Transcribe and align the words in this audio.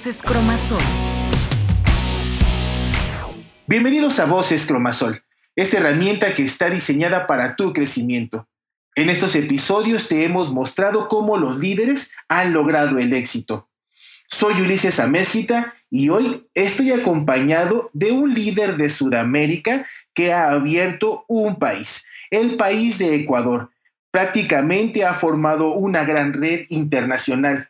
Voces 0.00 0.22
Cromasol. 0.22 0.80
Bienvenidos 3.66 4.18
a 4.18 4.24
Voces 4.24 4.64
Cromasol, 4.64 5.22
esta 5.54 5.76
herramienta 5.76 6.34
que 6.34 6.42
está 6.42 6.70
diseñada 6.70 7.26
para 7.26 7.54
tu 7.54 7.74
crecimiento. 7.74 8.48
En 8.94 9.10
estos 9.10 9.34
episodios 9.34 10.08
te 10.08 10.24
hemos 10.24 10.50
mostrado 10.50 11.06
cómo 11.10 11.36
los 11.36 11.58
líderes 11.58 12.14
han 12.30 12.54
logrado 12.54 12.98
el 12.98 13.12
éxito. 13.12 13.68
Soy 14.26 14.62
Ulises 14.62 14.98
Amezquita 15.00 15.74
y 15.90 16.08
hoy 16.08 16.48
estoy 16.54 16.92
acompañado 16.92 17.90
de 17.92 18.10
un 18.10 18.32
líder 18.32 18.78
de 18.78 18.88
Sudamérica 18.88 19.86
que 20.14 20.32
ha 20.32 20.50
abierto 20.50 21.26
un 21.28 21.58
país, 21.58 22.06
el 22.30 22.56
país 22.56 22.96
de 22.96 23.16
Ecuador. 23.16 23.68
Prácticamente 24.10 25.04
ha 25.04 25.12
formado 25.12 25.74
una 25.74 26.04
gran 26.04 26.32
red 26.32 26.64
internacional. 26.70 27.69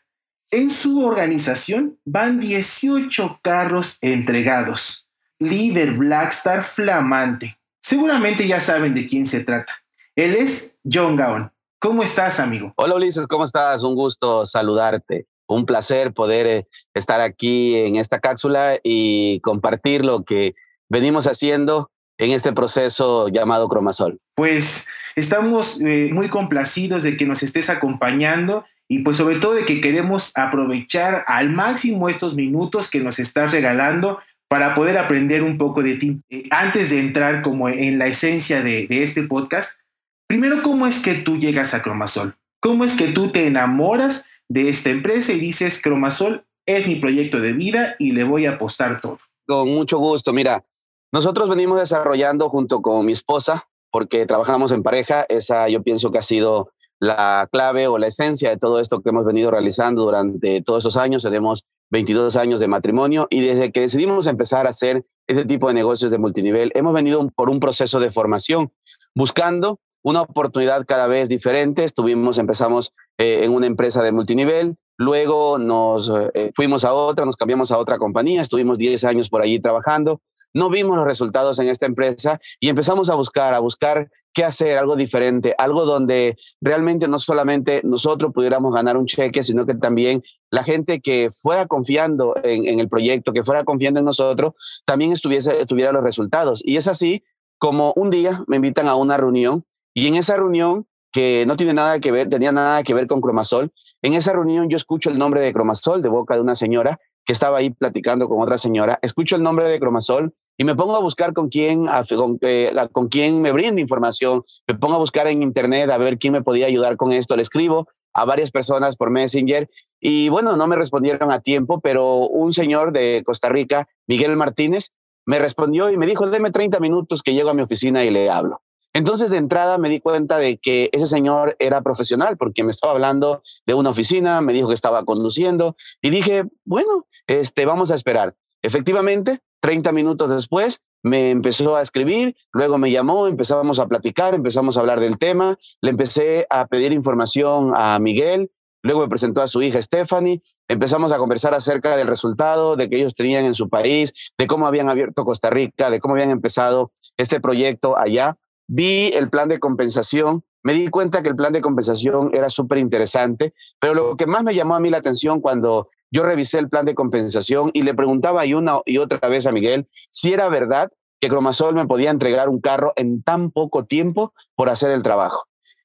En 0.52 0.70
su 0.70 1.06
organización 1.06 2.00
van 2.04 2.40
18 2.40 3.38
carros 3.40 3.98
entregados. 4.00 5.08
Líder 5.38 5.92
Blackstar 5.92 6.64
flamante. 6.64 7.56
Seguramente 7.80 8.48
ya 8.48 8.60
saben 8.60 8.96
de 8.96 9.06
quién 9.06 9.26
se 9.26 9.44
trata. 9.44 9.72
Él 10.16 10.34
es 10.34 10.74
John 10.82 11.14
Gaon. 11.14 11.52
¿Cómo 11.78 12.02
estás, 12.02 12.40
amigo? 12.40 12.72
Hola 12.74 12.96
Ulises, 12.96 13.28
¿cómo 13.28 13.44
estás? 13.44 13.84
Un 13.84 13.94
gusto 13.94 14.44
saludarte. 14.44 15.26
Un 15.46 15.66
placer 15.66 16.12
poder 16.12 16.46
eh, 16.48 16.66
estar 16.94 17.20
aquí 17.20 17.76
en 17.76 17.94
esta 17.94 18.18
cápsula 18.18 18.76
y 18.82 19.38
compartir 19.42 20.04
lo 20.04 20.24
que 20.24 20.56
venimos 20.88 21.28
haciendo 21.28 21.92
en 22.18 22.32
este 22.32 22.52
proceso 22.52 23.28
llamado 23.28 23.68
Cromasol. 23.68 24.18
Pues 24.34 24.88
estamos 25.14 25.80
eh, 25.80 26.10
muy 26.12 26.28
complacidos 26.28 27.04
de 27.04 27.16
que 27.16 27.24
nos 27.24 27.44
estés 27.44 27.70
acompañando 27.70 28.64
y 28.90 28.98
pues 28.98 29.16
sobre 29.16 29.38
todo 29.38 29.54
de 29.54 29.64
que 29.64 29.80
queremos 29.80 30.32
aprovechar 30.34 31.24
al 31.28 31.48
máximo 31.48 32.08
estos 32.08 32.34
minutos 32.34 32.90
que 32.90 32.98
nos 32.98 33.20
estás 33.20 33.52
regalando 33.52 34.18
para 34.48 34.74
poder 34.74 34.98
aprender 34.98 35.44
un 35.44 35.58
poco 35.58 35.80
de 35.80 35.94
ti. 35.94 36.20
Eh, 36.28 36.48
antes 36.50 36.90
de 36.90 36.98
entrar 36.98 37.42
como 37.42 37.68
en 37.68 37.98
la 37.98 38.08
esencia 38.08 38.64
de, 38.64 38.88
de 38.88 39.04
este 39.04 39.22
podcast, 39.22 39.78
primero, 40.26 40.60
¿cómo 40.64 40.88
es 40.88 40.98
que 40.98 41.14
tú 41.14 41.38
llegas 41.38 41.72
a 41.72 41.82
Cromasol? 41.82 42.34
¿Cómo 42.60 42.84
es 42.84 42.96
que 42.96 43.12
tú 43.12 43.30
te 43.30 43.46
enamoras 43.46 44.28
de 44.48 44.68
esta 44.68 44.90
empresa 44.90 45.32
y 45.32 45.38
dices, 45.38 45.80
Cromasol 45.80 46.44
es 46.66 46.88
mi 46.88 46.96
proyecto 46.96 47.38
de 47.38 47.52
vida 47.52 47.94
y 47.96 48.10
le 48.10 48.24
voy 48.24 48.46
a 48.46 48.54
apostar 48.54 49.00
todo? 49.00 49.18
Con 49.46 49.68
mucho 49.68 49.98
gusto, 49.98 50.32
mira, 50.32 50.64
nosotros 51.12 51.48
venimos 51.48 51.78
desarrollando 51.78 52.48
junto 52.48 52.82
con 52.82 53.06
mi 53.06 53.12
esposa, 53.12 53.68
porque 53.92 54.26
trabajamos 54.26 54.72
en 54.72 54.82
pareja, 54.82 55.26
esa 55.28 55.68
yo 55.68 55.80
pienso 55.84 56.10
que 56.10 56.18
ha 56.18 56.22
sido 56.22 56.72
la 57.00 57.48
clave 57.50 57.88
o 57.88 57.98
la 57.98 58.06
esencia 58.06 58.50
de 58.50 58.58
todo 58.58 58.78
esto 58.78 59.00
que 59.00 59.08
hemos 59.08 59.24
venido 59.24 59.50
realizando 59.50 60.02
durante 60.02 60.62
todos 60.62 60.84
esos 60.84 60.96
años. 60.96 61.22
Tenemos 61.22 61.64
22 61.90 62.36
años 62.36 62.60
de 62.60 62.68
matrimonio 62.68 63.26
y 63.30 63.40
desde 63.40 63.72
que 63.72 63.80
decidimos 63.80 64.26
empezar 64.26 64.66
a 64.66 64.70
hacer 64.70 65.04
ese 65.26 65.44
tipo 65.44 65.68
de 65.68 65.74
negocios 65.74 66.10
de 66.10 66.18
multinivel, 66.18 66.72
hemos 66.74 66.92
venido 66.92 67.28
por 67.34 67.50
un 67.50 67.60
proceso 67.60 68.00
de 68.00 68.10
formación, 68.10 68.72
buscando 69.14 69.80
una 70.02 70.22
oportunidad 70.22 70.84
cada 70.86 71.06
vez 71.06 71.28
diferente. 71.28 71.84
Estuvimos, 71.84 72.38
empezamos 72.38 72.92
eh, 73.18 73.40
en 73.44 73.52
una 73.52 73.66
empresa 73.66 74.02
de 74.02 74.12
multinivel, 74.12 74.76
luego 74.96 75.58
nos 75.58 76.12
eh, 76.34 76.52
fuimos 76.54 76.84
a 76.84 76.94
otra, 76.94 77.24
nos 77.24 77.36
cambiamos 77.36 77.70
a 77.70 77.78
otra 77.78 77.98
compañía, 77.98 78.42
estuvimos 78.42 78.78
10 78.78 79.04
años 79.04 79.28
por 79.28 79.42
allí 79.42 79.60
trabajando 79.60 80.20
no 80.54 80.70
vimos 80.70 80.96
los 80.96 81.06
resultados 81.06 81.58
en 81.58 81.68
esta 81.68 81.86
empresa 81.86 82.40
y 82.58 82.68
empezamos 82.68 83.10
a 83.10 83.14
buscar, 83.14 83.54
a 83.54 83.58
buscar 83.58 84.10
qué 84.32 84.44
hacer, 84.44 84.78
algo 84.78 84.96
diferente, 84.96 85.54
algo 85.58 85.84
donde 85.84 86.36
realmente 86.60 87.08
no 87.08 87.18
solamente 87.18 87.80
nosotros 87.84 88.32
pudiéramos 88.32 88.72
ganar 88.72 88.96
un 88.96 89.06
cheque, 89.06 89.42
sino 89.42 89.66
que 89.66 89.74
también 89.74 90.22
la 90.50 90.62
gente 90.62 91.00
que 91.00 91.30
fuera 91.32 91.66
confiando 91.66 92.34
en, 92.42 92.78
el 92.78 92.88
proyecto, 92.88 93.32
que 93.32 93.44
fuera 93.44 93.64
confiando 93.64 94.00
en 94.00 94.06
nosotros, 94.06 94.54
también 94.84 95.12
estuviese, 95.12 95.66
tuviera 95.66 95.92
los 95.92 96.02
resultados. 96.02 96.62
Y 96.64 96.76
es 96.76 96.86
así 96.86 97.24
como 97.58 97.92
un 97.96 98.10
día 98.10 98.44
me 98.46 98.56
invitan 98.56 98.88
a 98.88 98.94
una 98.94 99.16
reunión 99.16 99.64
y 99.94 100.06
en 100.06 100.14
esa 100.14 100.36
reunión 100.36 100.86
que 101.12 101.44
no 101.46 101.56
tiene 101.56 101.74
nada 101.74 101.98
que 101.98 102.12
ver, 102.12 102.28
tenía 102.28 102.52
nada 102.52 102.82
que 102.84 102.94
ver 102.94 103.08
con 103.08 103.20
Cromasol. 103.20 103.72
En 104.02 104.14
esa 104.14 104.32
reunión 104.32 104.68
yo 104.68 104.76
escucho 104.76 105.10
el 105.10 105.18
nombre 105.18 105.42
de 105.42 105.52
Cromasol 105.52 106.02
de 106.02 106.08
boca 106.08 106.34
de 106.34 106.40
una 106.40 106.54
señora 106.54 107.00
que 107.30 107.32
estaba 107.32 107.58
ahí 107.58 107.70
platicando 107.70 108.28
con 108.28 108.42
otra 108.42 108.58
señora, 108.58 108.98
escucho 109.02 109.36
el 109.36 109.44
nombre 109.44 109.70
de 109.70 109.78
Cromasol 109.78 110.34
y 110.58 110.64
me 110.64 110.74
pongo 110.74 110.96
a 110.96 111.00
buscar 111.00 111.32
con 111.32 111.48
quién, 111.48 111.86
con, 111.86 112.38
eh, 112.40 112.74
con 112.90 113.06
quién 113.06 113.40
me 113.40 113.52
brinda 113.52 113.80
información, 113.80 114.42
me 114.66 114.74
pongo 114.74 114.96
a 114.96 114.98
buscar 114.98 115.28
en 115.28 115.44
internet 115.44 115.88
a 115.90 115.96
ver 115.96 116.18
quién 116.18 116.32
me 116.32 116.42
podía 116.42 116.66
ayudar 116.66 116.96
con 116.96 117.12
esto, 117.12 117.36
le 117.36 117.42
escribo 117.42 117.86
a 118.14 118.24
varias 118.24 118.50
personas 118.50 118.96
por 118.96 119.10
Messenger 119.10 119.70
y 120.00 120.28
bueno, 120.28 120.56
no 120.56 120.66
me 120.66 120.74
respondieron 120.74 121.30
a 121.30 121.38
tiempo, 121.38 121.80
pero 121.80 122.26
un 122.26 122.52
señor 122.52 122.90
de 122.90 123.22
Costa 123.24 123.48
Rica, 123.48 123.86
Miguel 124.08 124.36
Martínez, 124.36 124.88
me 125.24 125.38
respondió 125.38 125.88
y 125.88 125.96
me 125.96 126.08
dijo, 126.08 126.28
deme 126.28 126.50
30 126.50 126.80
minutos 126.80 127.22
que 127.22 127.32
llego 127.32 127.50
a 127.50 127.54
mi 127.54 127.62
oficina 127.62 128.02
y 128.02 128.10
le 128.10 128.28
hablo. 128.28 128.60
Entonces, 128.92 129.30
de 129.30 129.36
entrada 129.36 129.78
me 129.78 129.88
di 129.88 130.00
cuenta 130.00 130.38
de 130.38 130.58
que 130.58 130.90
ese 130.92 131.06
señor 131.06 131.54
era 131.60 131.80
profesional 131.82 132.36
porque 132.36 132.64
me 132.64 132.72
estaba 132.72 132.92
hablando 132.92 133.42
de 133.66 133.74
una 133.74 133.90
oficina, 133.90 134.40
me 134.40 134.52
dijo 134.52 134.66
que 134.66 134.74
estaba 134.74 135.04
conduciendo 135.04 135.76
y 136.02 136.10
dije, 136.10 136.44
bueno, 136.64 137.06
este, 137.30 137.64
vamos 137.64 137.92
a 137.92 137.94
esperar. 137.94 138.34
Efectivamente, 138.60 139.40
30 139.60 139.92
minutos 139.92 140.30
después 140.30 140.80
me 141.02 141.30
empezó 141.30 141.76
a 141.76 141.82
escribir, 141.82 142.34
luego 142.52 142.76
me 142.76 142.90
llamó, 142.90 143.28
empezamos 143.28 143.78
a 143.78 143.86
platicar, 143.86 144.34
empezamos 144.34 144.76
a 144.76 144.80
hablar 144.80 144.98
del 144.98 145.16
tema, 145.16 145.56
le 145.80 145.90
empecé 145.90 146.46
a 146.50 146.66
pedir 146.66 146.92
información 146.92 147.72
a 147.76 147.98
Miguel, 148.00 148.50
luego 148.82 149.02
me 149.02 149.08
presentó 149.08 149.42
a 149.42 149.46
su 149.46 149.62
hija 149.62 149.80
Stephanie, 149.80 150.42
empezamos 150.66 151.12
a 151.12 151.18
conversar 151.18 151.54
acerca 151.54 151.96
del 151.96 152.08
resultado 152.08 152.74
de 152.74 152.90
que 152.90 152.96
ellos 152.96 153.14
tenían 153.14 153.44
en 153.44 153.54
su 153.54 153.68
país, 153.68 154.12
de 154.36 154.48
cómo 154.48 154.66
habían 154.66 154.88
abierto 154.88 155.24
Costa 155.24 155.50
Rica, 155.50 155.88
de 155.88 156.00
cómo 156.00 156.14
habían 156.14 156.30
empezado 156.30 156.90
este 157.16 157.40
proyecto 157.40 157.96
allá 157.96 158.36
vi 158.72 159.10
el 159.14 159.28
plan 159.28 159.48
de 159.48 159.58
compensación, 159.58 160.44
me 160.62 160.74
di 160.74 160.88
cuenta 160.88 161.22
que 161.22 161.28
el 161.28 161.34
plan 161.34 161.52
de 161.52 161.60
compensación 161.60 162.30
era 162.32 162.48
súper 162.48 162.78
interesante, 162.78 163.52
pero 163.80 163.94
lo 163.94 164.16
que 164.16 164.26
más 164.26 164.44
me 164.44 164.54
llamó 164.54 164.76
a 164.76 164.80
mí 164.80 164.90
la 164.90 164.98
atención 164.98 165.40
cuando 165.40 165.88
yo 166.10 166.22
revisé 166.22 166.58
el 166.58 166.68
plan 166.68 166.86
de 166.86 166.94
compensación 166.94 167.70
y 167.72 167.82
le 167.82 167.94
preguntaba 167.94 168.44
y 168.46 168.54
una 168.54 168.80
y 168.84 168.98
otra 168.98 169.28
vez 169.28 169.46
a 169.46 169.52
Miguel 169.52 169.86
si 170.10 170.32
era 170.32 170.48
verdad 170.48 170.90
que 171.20 171.28
Cromasol 171.28 171.74
me 171.74 171.86
podía 171.86 172.10
entregar 172.10 172.48
un 172.48 172.60
carro 172.60 172.92
en 172.96 173.22
tan 173.22 173.50
poco 173.50 173.84
tiempo 173.84 174.32
por 174.56 174.70
hacer 174.70 174.90
el 174.90 175.02
trabajo. 175.02 175.44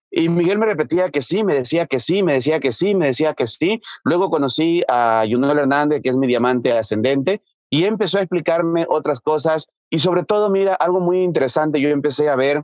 Y 0.10 0.30
Miguel 0.30 0.58
me 0.58 0.66
repetía 0.66 1.10
que 1.10 1.22
sí, 1.22 1.44
me 1.44 1.54
decía 1.54 1.88
que 1.88 2.00
sí, 2.00 2.24
me 2.24 2.34
decía 2.34 2.62
que 2.62 2.72
sí, 2.72 2.96
me 2.96 3.08
decía 3.08 3.34
que 3.34 3.48
sí. 3.48 3.82
Luego 4.06 4.30
conocí 4.30 4.82
a 4.88 5.26
Junel 5.30 5.60
Hernández, 5.60 6.02
que 6.02 6.08
es 6.08 6.16
mi 6.16 6.26
diamante 6.26 6.72
ascendente, 6.72 7.42
y 7.70 7.84
empezó 7.84 8.18
a 8.18 8.22
explicarme 8.22 8.86
otras 8.88 9.20
cosas. 9.20 9.68
Y 9.90 10.00
sobre 10.00 10.24
todo, 10.24 10.50
mira, 10.50 10.74
algo 10.76 11.02
muy 11.02 11.22
interesante, 11.22 11.82
yo 11.82 11.90
empecé 11.90 12.30
a 12.30 12.38
ver 12.38 12.64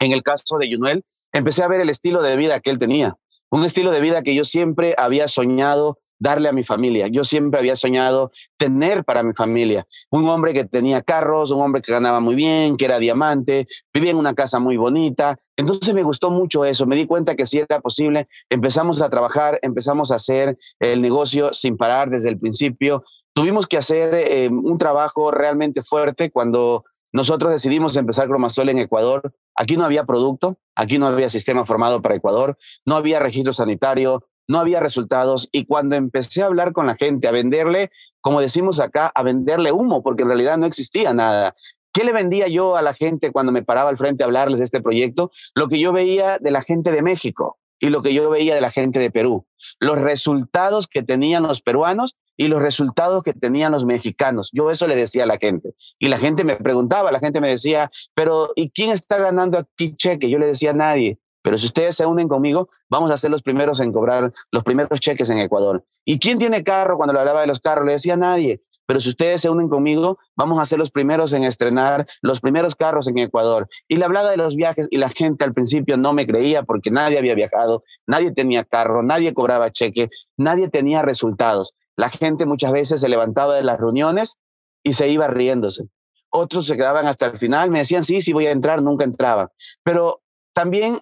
en 0.00 0.12
el 0.12 0.22
caso 0.22 0.58
de 0.58 0.68
Yunuel, 0.68 1.02
empecé 1.32 1.62
a 1.62 1.68
ver 1.68 1.80
el 1.80 1.88
estilo 1.88 2.22
de 2.22 2.36
vida 2.36 2.60
que 2.60 2.68
él 2.68 2.78
tenía, 2.78 3.16
un 3.50 3.64
estilo 3.64 3.90
de 3.90 4.00
vida 4.00 4.22
que 4.22 4.34
yo 4.34 4.44
siempre 4.44 4.94
había 4.98 5.28
soñado 5.28 5.98
darle 6.18 6.48
a 6.48 6.52
mi 6.52 6.64
familia. 6.64 7.08
Yo 7.08 7.24
siempre 7.24 7.60
había 7.60 7.76
soñado 7.76 8.32
tener 8.56 9.04
para 9.04 9.22
mi 9.22 9.34
familia 9.34 9.86
un 10.10 10.28
hombre 10.28 10.54
que 10.54 10.64
tenía 10.64 11.02
carros, 11.02 11.50
un 11.50 11.60
hombre 11.60 11.82
que 11.82 11.92
ganaba 11.92 12.20
muy 12.20 12.34
bien, 12.34 12.76
que 12.76 12.86
era 12.86 12.98
diamante, 12.98 13.66
vivía 13.92 14.10
en 14.10 14.16
una 14.16 14.34
casa 14.34 14.58
muy 14.58 14.76
bonita. 14.76 15.38
Entonces 15.56 15.94
me 15.94 16.02
gustó 16.02 16.30
mucho 16.30 16.64
eso, 16.64 16.86
me 16.86 16.96
di 16.96 17.06
cuenta 17.06 17.36
que 17.36 17.46
si 17.46 17.58
era 17.58 17.80
posible, 17.80 18.28
empezamos 18.50 19.02
a 19.02 19.10
trabajar, 19.10 19.58
empezamos 19.62 20.10
a 20.10 20.16
hacer 20.16 20.56
el 20.80 21.02
negocio 21.02 21.52
sin 21.52 21.76
parar 21.76 22.10
desde 22.10 22.30
el 22.30 22.38
principio. 22.38 23.04
Tuvimos 23.32 23.66
que 23.66 23.76
hacer 23.76 24.14
eh, 24.14 24.48
un 24.48 24.78
trabajo 24.78 25.30
realmente 25.30 25.82
fuerte 25.82 26.30
cuando 26.30 26.84
nosotros 27.12 27.52
decidimos 27.52 27.96
empezar 27.96 28.28
Cromasol 28.28 28.68
en 28.68 28.78
Ecuador. 28.78 29.32
Aquí 29.54 29.76
no 29.76 29.84
había 29.84 30.04
producto, 30.04 30.58
aquí 30.74 30.98
no 30.98 31.06
había 31.06 31.30
sistema 31.30 31.64
formado 31.64 32.02
para 32.02 32.16
Ecuador, 32.16 32.58
no 32.84 32.96
había 32.96 33.20
registro 33.20 33.52
sanitario, 33.52 34.24
no 34.48 34.58
había 34.58 34.80
resultados. 34.80 35.48
Y 35.52 35.64
cuando 35.64 35.96
empecé 35.96 36.42
a 36.42 36.46
hablar 36.46 36.72
con 36.72 36.86
la 36.86 36.96
gente, 36.96 37.28
a 37.28 37.32
venderle, 37.32 37.90
como 38.20 38.40
decimos 38.40 38.80
acá, 38.80 39.10
a 39.14 39.22
venderle 39.22 39.72
humo, 39.72 40.02
porque 40.02 40.22
en 40.22 40.28
realidad 40.28 40.58
no 40.58 40.66
existía 40.66 41.14
nada. 41.14 41.54
¿Qué 41.92 42.04
le 42.04 42.12
vendía 42.12 42.46
yo 42.48 42.76
a 42.76 42.82
la 42.82 42.92
gente 42.92 43.32
cuando 43.32 43.52
me 43.52 43.62
paraba 43.62 43.88
al 43.88 43.96
frente 43.96 44.22
a 44.22 44.26
hablarles 44.26 44.58
de 44.58 44.64
este 44.64 44.82
proyecto? 44.82 45.30
Lo 45.54 45.68
que 45.68 45.78
yo 45.78 45.92
veía 45.92 46.38
de 46.38 46.50
la 46.50 46.60
gente 46.60 46.92
de 46.92 47.02
México 47.02 47.58
y 47.80 47.88
lo 47.88 48.02
que 48.02 48.12
yo 48.12 48.28
veía 48.28 48.54
de 48.54 48.60
la 48.60 48.70
gente 48.70 48.98
de 48.98 49.10
Perú. 49.10 49.46
Los 49.80 49.98
resultados 49.98 50.86
que 50.86 51.02
tenían 51.02 51.44
los 51.44 51.62
peruanos 51.62 52.16
y 52.36 52.48
los 52.48 52.60
resultados 52.60 53.22
que 53.22 53.32
tenían 53.32 53.72
los 53.72 53.84
mexicanos. 53.84 54.50
Yo 54.52 54.70
eso 54.70 54.86
le 54.86 54.96
decía 54.96 55.24
a 55.24 55.26
la 55.26 55.38
gente. 55.38 55.74
Y 55.98 56.08
la 56.08 56.18
gente 56.18 56.44
me 56.44 56.56
preguntaba, 56.56 57.12
la 57.12 57.20
gente 57.20 57.40
me 57.40 57.48
decía, 57.48 57.90
pero 58.14 58.52
¿y 58.56 58.70
quién 58.70 58.90
está 58.90 59.18
ganando 59.18 59.58
aquí 59.58 59.96
cheque? 59.96 60.30
Yo 60.30 60.38
le 60.38 60.46
decía 60.46 60.70
a 60.70 60.74
nadie. 60.74 61.18
Pero 61.42 61.58
si 61.58 61.66
ustedes 61.66 61.94
se 61.94 62.06
unen 62.06 62.26
conmigo, 62.26 62.68
vamos 62.90 63.10
a 63.10 63.16
ser 63.16 63.30
los 63.30 63.40
primeros 63.40 63.78
en 63.78 63.92
cobrar 63.92 64.32
los 64.50 64.64
primeros 64.64 64.98
cheques 64.98 65.30
en 65.30 65.38
Ecuador. 65.38 65.84
¿Y 66.04 66.18
quién 66.18 66.38
tiene 66.38 66.64
carro? 66.64 66.96
Cuando 66.96 67.12
le 67.12 67.20
hablaba 67.20 67.40
de 67.40 67.46
los 67.46 67.60
carros, 67.60 67.86
le 67.86 67.92
decía 67.92 68.14
a 68.14 68.16
nadie. 68.16 68.62
Pero 68.86 69.00
si 69.00 69.10
ustedes 69.10 69.40
se 69.40 69.50
unen 69.50 69.68
conmigo, 69.68 70.18
vamos 70.36 70.60
a 70.60 70.64
ser 70.64 70.78
los 70.78 70.90
primeros 70.90 71.32
en 71.32 71.44
estrenar 71.44 72.06
los 72.22 72.40
primeros 72.40 72.74
carros 72.74 73.08
en 73.08 73.18
Ecuador. 73.18 73.68
Y 73.88 73.96
le 73.96 74.04
hablaba 74.04 74.30
de 74.30 74.36
los 74.36 74.54
viajes 74.56 74.88
y 74.90 74.96
la 74.96 75.08
gente 75.08 75.44
al 75.44 75.52
principio 75.52 75.96
no 75.96 76.12
me 76.12 76.26
creía 76.26 76.62
porque 76.62 76.90
nadie 76.90 77.18
había 77.18 77.34
viajado, 77.34 77.82
nadie 78.06 78.30
tenía 78.30 78.64
carro, 78.64 79.02
nadie 79.02 79.34
cobraba 79.34 79.70
cheque, 79.70 80.10
nadie 80.36 80.68
tenía 80.68 81.02
resultados. 81.02 81.74
La 81.96 82.10
gente 82.10 82.46
muchas 82.46 82.72
veces 82.72 83.00
se 83.00 83.08
levantaba 83.08 83.54
de 83.54 83.62
las 83.62 83.78
reuniones 83.78 84.38
y 84.82 84.92
se 84.92 85.08
iba 85.08 85.28
riéndose. 85.28 85.84
Otros 86.30 86.66
se 86.66 86.76
quedaban 86.76 87.06
hasta 87.06 87.26
el 87.26 87.38
final, 87.38 87.70
me 87.70 87.80
decían, 87.80 88.04
sí, 88.04 88.20
sí, 88.20 88.32
voy 88.32 88.46
a 88.46 88.50
entrar, 88.50 88.82
nunca 88.82 89.04
entraba. 89.04 89.50
Pero 89.82 90.22
también 90.52 91.00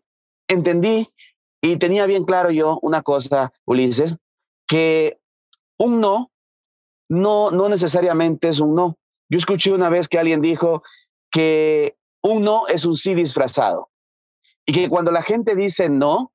entendí 0.49 1.09
y 1.61 1.77
tenía 1.77 2.07
bien 2.07 2.25
claro 2.25 2.51
yo 2.51 2.79
una 2.83 3.03
cosa, 3.03 3.53
Ulises, 3.65 4.17
que 4.69 5.19
un 5.79 6.01
no, 6.01 6.31
no, 7.09 7.51
no 7.51 7.69
necesariamente 7.69 8.49
es 8.49 8.61
un 8.61 8.75
no. 8.75 8.99
Yo 9.29 9.39
escuché 9.39 9.73
una 9.73 9.89
vez 9.89 10.09
que 10.09 10.19
alguien 10.19 10.41
dijo 10.41 10.83
que 11.31 11.97
un 12.23 12.43
no 12.43 12.67
es 12.69 12.85
un 12.85 12.97
sí 12.97 13.15
disfrazado. 13.15 13.91
Y 14.67 14.73
que 14.73 14.89
cuando 14.89 15.11
la 15.11 15.23
gente 15.23 15.55
dice 15.55 15.89
no, 15.89 16.33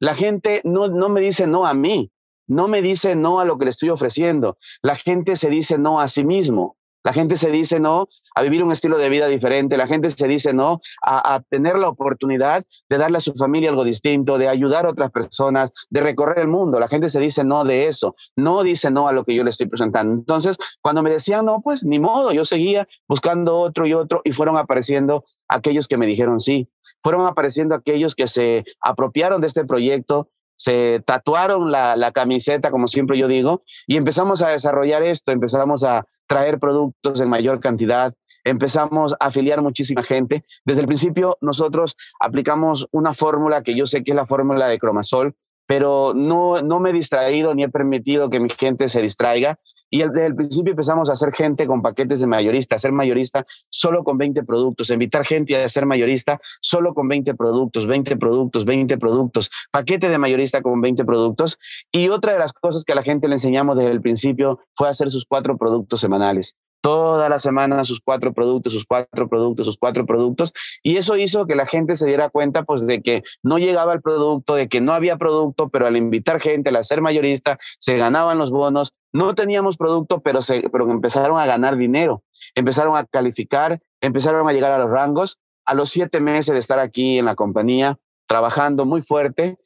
la 0.00 0.14
gente 0.14 0.60
no, 0.64 0.88
no 0.88 1.08
me 1.08 1.20
dice 1.20 1.46
no 1.46 1.66
a 1.66 1.74
mí, 1.74 2.10
no 2.50 2.66
me 2.66 2.82
dice 2.82 3.14
no 3.14 3.38
a 3.38 3.44
lo 3.44 3.58
que 3.58 3.64
le 3.64 3.70
estoy 3.70 3.90
ofreciendo. 3.90 4.58
La 4.82 4.96
gente 4.96 5.36
se 5.36 5.48
dice 5.48 5.78
no 5.78 6.00
a 6.00 6.08
sí 6.08 6.24
mismo. 6.24 6.76
La 7.02 7.12
gente 7.12 7.36
se 7.36 7.50
dice 7.50 7.80
no 7.80 8.08
a 8.34 8.42
vivir 8.42 8.62
un 8.62 8.72
estilo 8.72 8.98
de 8.98 9.08
vida 9.08 9.26
diferente, 9.26 9.76
la 9.76 9.86
gente 9.86 10.10
se 10.10 10.28
dice 10.28 10.52
no 10.52 10.80
a, 11.02 11.40
tener 11.48 11.76
la 11.78 11.88
oportunidad 11.88 12.64
de 12.90 12.98
darle 12.98 13.18
a 13.18 13.20
su 13.20 13.32
familia 13.34 13.70
algo 13.70 13.84
distinto, 13.84 14.36
de 14.36 14.48
ayudar 14.48 14.84
a 14.84 14.90
otras 14.90 15.10
personas, 15.10 15.72
de 15.88 16.00
recorrer 16.00 16.40
el 16.40 16.48
mundo. 16.48 16.78
La 16.78 16.88
gente 16.88 17.08
se 17.08 17.18
dice 17.18 17.42
no 17.42 17.64
de 17.64 17.86
eso, 17.86 18.16
no 18.36 18.62
dice 18.62 18.90
no 18.90 19.08
a 19.08 19.12
lo 19.12 19.24
que 19.24 19.34
yo 19.34 19.44
le 19.44 19.50
estoy 19.50 19.66
presentando. 19.66 20.12
Entonces, 20.12 20.58
cuando 20.82 21.02
me 21.02 21.10
decían 21.10 21.46
no, 21.46 21.62
pues 21.62 21.86
ni 21.86 21.98
modo, 21.98 22.32
yo 22.32 22.44
seguía 22.44 22.86
buscando 23.08 23.56
otro 23.56 23.86
y 23.86 23.94
otro 23.94 24.20
y 24.24 24.32
fueron 24.32 24.58
apareciendo 24.58 25.24
aquellos 25.48 25.88
que 25.88 25.96
me 25.96 26.06
dijeron 26.06 26.38
sí, 26.38 26.68
fueron 27.02 27.26
apareciendo 27.26 27.74
aquellos 27.74 28.14
que 28.14 28.26
se 28.26 28.64
apropiaron 28.80 29.40
de 29.40 29.46
este 29.46 29.64
proyecto, 29.64 30.28
se 30.60 31.02
tatuaron 31.06 31.72
la, 31.72 31.96
la, 31.96 32.12
camiseta, 32.12 32.70
como 32.70 32.86
siempre 32.86 33.16
yo 33.16 33.28
digo, 33.28 33.62
y 33.86 33.96
empezamos 33.96 34.42
a 34.42 34.50
desarrollar 34.50 35.02
esto, 35.02 35.32
empezamos 35.32 35.84
a 35.84 36.04
traer 36.26 36.58
productos 36.58 37.18
en 37.22 37.30
mayor 37.30 37.60
cantidad, 37.60 38.12
empezamos 38.44 39.14
a 39.18 39.28
afiliar 39.28 39.62
muchísima 39.62 40.02
gente. 40.02 40.44
Desde 40.66 40.82
el 40.82 40.86
principio 40.86 41.38
nosotros 41.40 41.96
aplicamos 42.20 42.86
una 42.90 43.14
fórmula 43.14 43.62
que 43.62 43.74
yo 43.74 43.86
sé 43.86 44.04
que 44.04 44.10
es 44.10 44.16
la 44.16 44.26
fórmula 44.26 44.68
de 44.68 44.78
Cromasol, 44.78 45.34
pero 45.66 46.12
no, 46.14 46.60
no 46.60 46.78
me 46.78 46.90
he 46.90 46.92
distraído 46.92 47.54
ni 47.54 47.64
he 47.64 47.70
permitido 47.70 48.28
que 48.28 48.38
mi 48.38 48.50
gente 48.50 48.90
se 48.90 49.00
distraiga. 49.00 49.58
Y 49.90 49.98
desde 49.98 50.26
el 50.26 50.34
principio 50.36 50.70
empezamos 50.70 51.10
a 51.10 51.14
hacer 51.14 51.32
gente 51.32 51.66
con 51.66 51.82
paquetes 51.82 52.20
de 52.20 52.26
mayorista, 52.26 52.76
a 52.76 52.78
ser 52.78 52.92
mayorista 52.92 53.46
solo 53.68 54.04
con 54.04 54.18
20 54.18 54.44
productos, 54.44 54.90
invitar 54.90 55.24
gente 55.24 55.60
a 55.62 55.68
ser 55.68 55.84
mayorista 55.84 56.40
solo 56.60 56.94
con 56.94 57.08
20 57.08 57.34
productos, 57.34 57.86
20 57.86 58.16
productos, 58.16 58.64
20 58.64 58.98
productos, 58.98 59.50
paquete 59.70 60.08
de 60.08 60.18
mayorista 60.18 60.62
con 60.62 60.80
20 60.80 61.04
productos. 61.04 61.58
Y 61.90 62.08
otra 62.08 62.32
de 62.32 62.38
las 62.38 62.52
cosas 62.52 62.84
que 62.84 62.92
a 62.92 62.96
la 62.96 63.02
gente 63.02 63.28
le 63.28 63.34
enseñamos 63.34 63.76
desde 63.76 63.90
el 63.90 64.00
principio 64.00 64.60
fue 64.74 64.88
hacer 64.88 65.10
sus 65.10 65.24
cuatro 65.24 65.58
productos 65.58 66.00
semanales 66.00 66.56
toda 66.80 67.28
la 67.28 67.38
semana 67.38 67.84
sus 67.84 68.00
cuatro 68.00 68.32
productos, 68.32 68.72
sus 68.72 68.84
cuatro 68.84 69.28
productos, 69.28 69.66
sus 69.66 69.76
cuatro 69.76 70.06
productos. 70.06 70.52
Y 70.82 70.96
eso 70.96 71.16
hizo 71.16 71.46
que 71.46 71.54
la 71.54 71.66
gente 71.66 71.96
se 71.96 72.06
diera 72.06 72.30
cuenta 72.30 72.64
pues 72.64 72.86
de 72.86 73.02
que 73.02 73.22
no 73.42 73.58
llegaba 73.58 73.92
el 73.92 74.00
producto, 74.00 74.54
de 74.54 74.68
que 74.68 74.80
no 74.80 74.92
había 74.92 75.16
producto, 75.16 75.68
pero 75.68 75.86
al 75.86 75.96
invitar 75.96 76.40
gente, 76.40 76.70
al 76.70 76.76
hacer 76.76 77.00
mayorista, 77.00 77.58
se 77.78 77.96
ganaban 77.96 78.38
los 78.38 78.50
bonos. 78.50 78.92
No 79.12 79.34
teníamos 79.34 79.76
producto, 79.76 80.20
pero, 80.20 80.40
se, 80.42 80.68
pero 80.70 80.90
empezaron 80.90 81.38
a 81.38 81.46
ganar 81.46 81.76
dinero, 81.76 82.22
empezaron 82.54 82.96
a 82.96 83.04
calificar, 83.04 83.80
empezaron 84.00 84.48
a 84.48 84.52
llegar 84.52 84.72
a 84.72 84.78
los 84.78 84.90
rangos. 84.90 85.38
A 85.66 85.74
los 85.74 85.90
siete 85.90 86.20
meses 86.20 86.52
de 86.52 86.58
estar 86.58 86.80
aquí 86.80 87.18
en 87.18 87.26
la 87.26 87.36
compañía, 87.36 87.98
trabajando 88.26 88.86
muy 88.86 89.02
fuerte, 89.02 89.58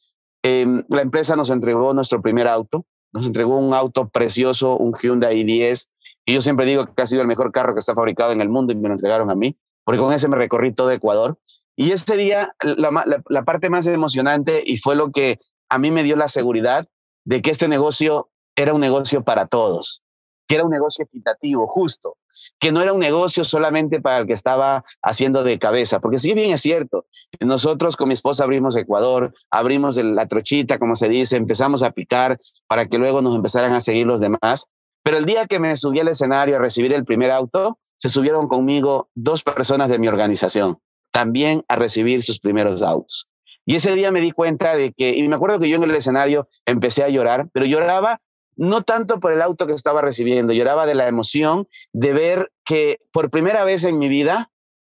em, 0.43 0.85
la 0.89 1.03
empresa 1.03 1.37
nos 1.37 1.49
entregó 1.51 1.95
nuestro 1.95 2.21
primer 2.21 2.49
auto, 2.49 2.85
nos 3.13 3.27
entregó 3.27 3.57
un 3.57 3.73
auto 3.73 4.09
precioso, 4.09 4.77
un 4.77 4.93
Hyundai 5.01 5.45
i10 5.45 5.87
y 6.27 6.35
yo 6.35 6.41
siempre 6.41 6.67
digo 6.67 6.87
que 6.87 7.03
ha 7.03 7.07
sido 7.07 7.23
el 7.23 7.29
mejor 7.29 7.53
carro 7.53 7.75
que 7.75 7.81
está 7.81 7.95
fabricado 7.95 8.33
en 8.33 8.41
el 8.41 8.49
mundo 8.49 8.73
y 8.73 8.77
me 8.77 8.89
lo 8.89 8.95
entregaron 8.95 9.31
a 9.31 9.35
mí, 9.35 9.57
porque 9.85 10.01
con 10.01 10.13
ese 10.13 10.29
me 10.29 10.37
recorrí 10.37 10.73
todo 10.73 10.91
Ecuador. 10.91 11.39
Y 11.77 11.91
ese 11.91 12.17
día, 12.17 12.55
la, 12.63 13.43
parte 13.43 13.69
más 13.69 13.87
emocionante 13.87 14.63
y 14.65 14.79
fue 14.79 14.95
lo 14.95 15.11
que 15.11 15.41
a 15.69 15.79
mí 15.79 15.91
me 15.91 16.03
dio 16.03 16.17
la 16.17 16.29
seguridad 16.29 16.87
de 17.25 17.43
que 17.43 17.51
este 17.51 17.69
negocio 17.69 18.31
era 18.57 18.73
un 18.73 18.81
negocio 18.81 19.25
para 19.25 19.47
todos, 19.47 20.03
que 20.47 20.55
era 20.55 20.65
un 20.65 20.71
negocio 20.71 21.05
equitativo, 21.05 21.67
justo, 21.67 22.17
que 22.61 22.71
no 22.71 22.81
era 22.81 22.93
un 22.93 23.01
negocio 23.01 23.43
solamente 23.43 24.01
para 24.01 24.19
el 24.19 24.27
que 24.27 24.35
estaba 24.35 24.85
haciendo 25.03 25.43
de 25.43 25.59
cabeza, 25.59 26.01
porque 26.01 26.19
si 26.19 26.33
bien 26.33 26.53
es 26.53 26.61
cierto, 26.61 27.07
nosotros 27.41 27.97
con 27.97 28.09
mi 28.09 28.15
esposa 28.15 28.45
abrimos 28.45 28.77
Ecuador, 28.77 29.35
abrimos 29.51 29.97
la 29.97 30.27
trochita, 30.27 30.79
como 30.79 30.95
se 30.95 31.09
dice, 31.09 31.37
empezamos 31.37 31.83
a 31.83 31.91
picar 31.91 32.41
para 32.69 32.87
que 32.87 32.99
luego 32.99 33.21
nos 33.21 33.35
empezaran 33.35 33.73
a 33.73 33.81
seguir 33.81 34.07
los 34.07 34.21
demás, 34.21 34.69
pero 35.05 35.19
el 35.19 35.27
día 35.27 35.47
que 35.47 35.61
me 35.61 35.77
subí 35.77 36.01
al 36.01 36.09
escenario 36.09 36.57
a 36.57 36.59
recibir 36.59 36.93
el 36.93 37.05
primer 37.05 37.31
auto, 37.31 37.79
se 37.97 38.09
subieron 38.09 38.49
conmigo 38.49 39.11
dos 39.15 39.43
personas 39.43 39.91
de 39.91 39.99
mi 39.99 40.09
organización, 40.09 40.79
también 41.13 41.63
a 41.69 41.77
recibir 41.77 42.23
sus 42.23 42.41
primeros 42.41 42.83
autos. 42.83 43.29
Y 43.67 43.77
ese 43.77 43.95
día 43.95 44.11
me 44.11 44.23
di 44.23 44.33
cuenta 44.33 44.75
de 44.77 44.93
que, 44.93 45.11
y 45.11 45.29
me 45.29 45.37
acuerdo 45.37 45.61
que 45.61 45.69
yo 45.69 45.77
en 45.77 45.85
el 45.85 45.95
escenario 45.95 46.49
empecé 46.65 47.05
a 47.05 47.11
llorar, 47.11 47.49
pero 47.53 47.67
lloraba 47.67 48.21
no 48.57 48.83
tanto 48.83 49.21
por 49.21 49.33
el 49.33 49.43
auto 49.43 49.67
que 49.67 49.73
estaba 49.75 50.01
recibiendo, 50.01 50.53
lloraba 50.53 50.87
de 50.87 50.95
la 50.95 51.07
emoción 51.07 51.69
de 51.93 52.13
ver 52.13 52.53
que 52.65 53.01
por 53.13 53.31
primera 53.31 53.65
vez 53.65 53.85
en 53.85 53.99
mi 53.99 54.09
vida 54.09 54.51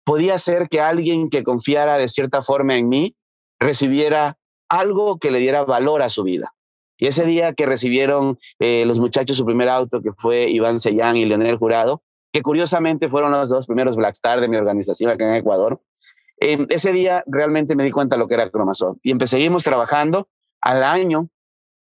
podía 0.04 0.38
ser 0.38 0.68
que 0.70 0.80
alguien 0.80 1.28
que 1.28 1.44
confiara 1.44 1.98
de 1.98 2.08
cierta 2.08 2.42
forma 2.42 2.76
en 2.76 2.88
mí 2.88 3.16
recibiera 3.58 4.38
algo 4.70 5.18
que 5.18 5.30
le 5.30 5.40
diera 5.40 5.64
valor 5.64 6.00
a 6.02 6.08
su 6.08 6.22
vida. 6.22 6.54
Y 6.98 7.06
ese 7.06 7.24
día 7.24 7.52
que 7.54 7.64
recibieron 7.64 8.38
eh, 8.58 8.84
los 8.84 8.98
muchachos 8.98 9.36
su 9.36 9.46
primer 9.46 9.68
auto, 9.68 10.02
que 10.02 10.10
fue 10.18 10.50
Iván 10.50 10.80
Sellán 10.80 11.16
y 11.16 11.24
Leonel 11.24 11.56
Jurado, 11.56 12.02
que 12.32 12.42
curiosamente 12.42 13.08
fueron 13.08 13.30
los 13.30 13.48
dos 13.48 13.66
primeros 13.66 13.96
Blackstar 13.96 14.40
de 14.40 14.48
mi 14.48 14.56
organización 14.56 15.10
acá 15.10 15.28
en 15.28 15.34
Ecuador, 15.34 15.80
eh, 16.40 16.66
ese 16.70 16.92
día 16.92 17.24
realmente 17.26 17.74
me 17.74 17.84
di 17.84 17.90
cuenta 17.90 18.16
de 18.16 18.20
lo 18.20 18.28
que 18.28 18.34
era 18.34 18.50
Cromasol. 18.50 18.98
Y 19.02 19.10
empecemos 19.10 19.64
trabajando 19.64 20.28
al 20.60 20.82
año, 20.82 21.28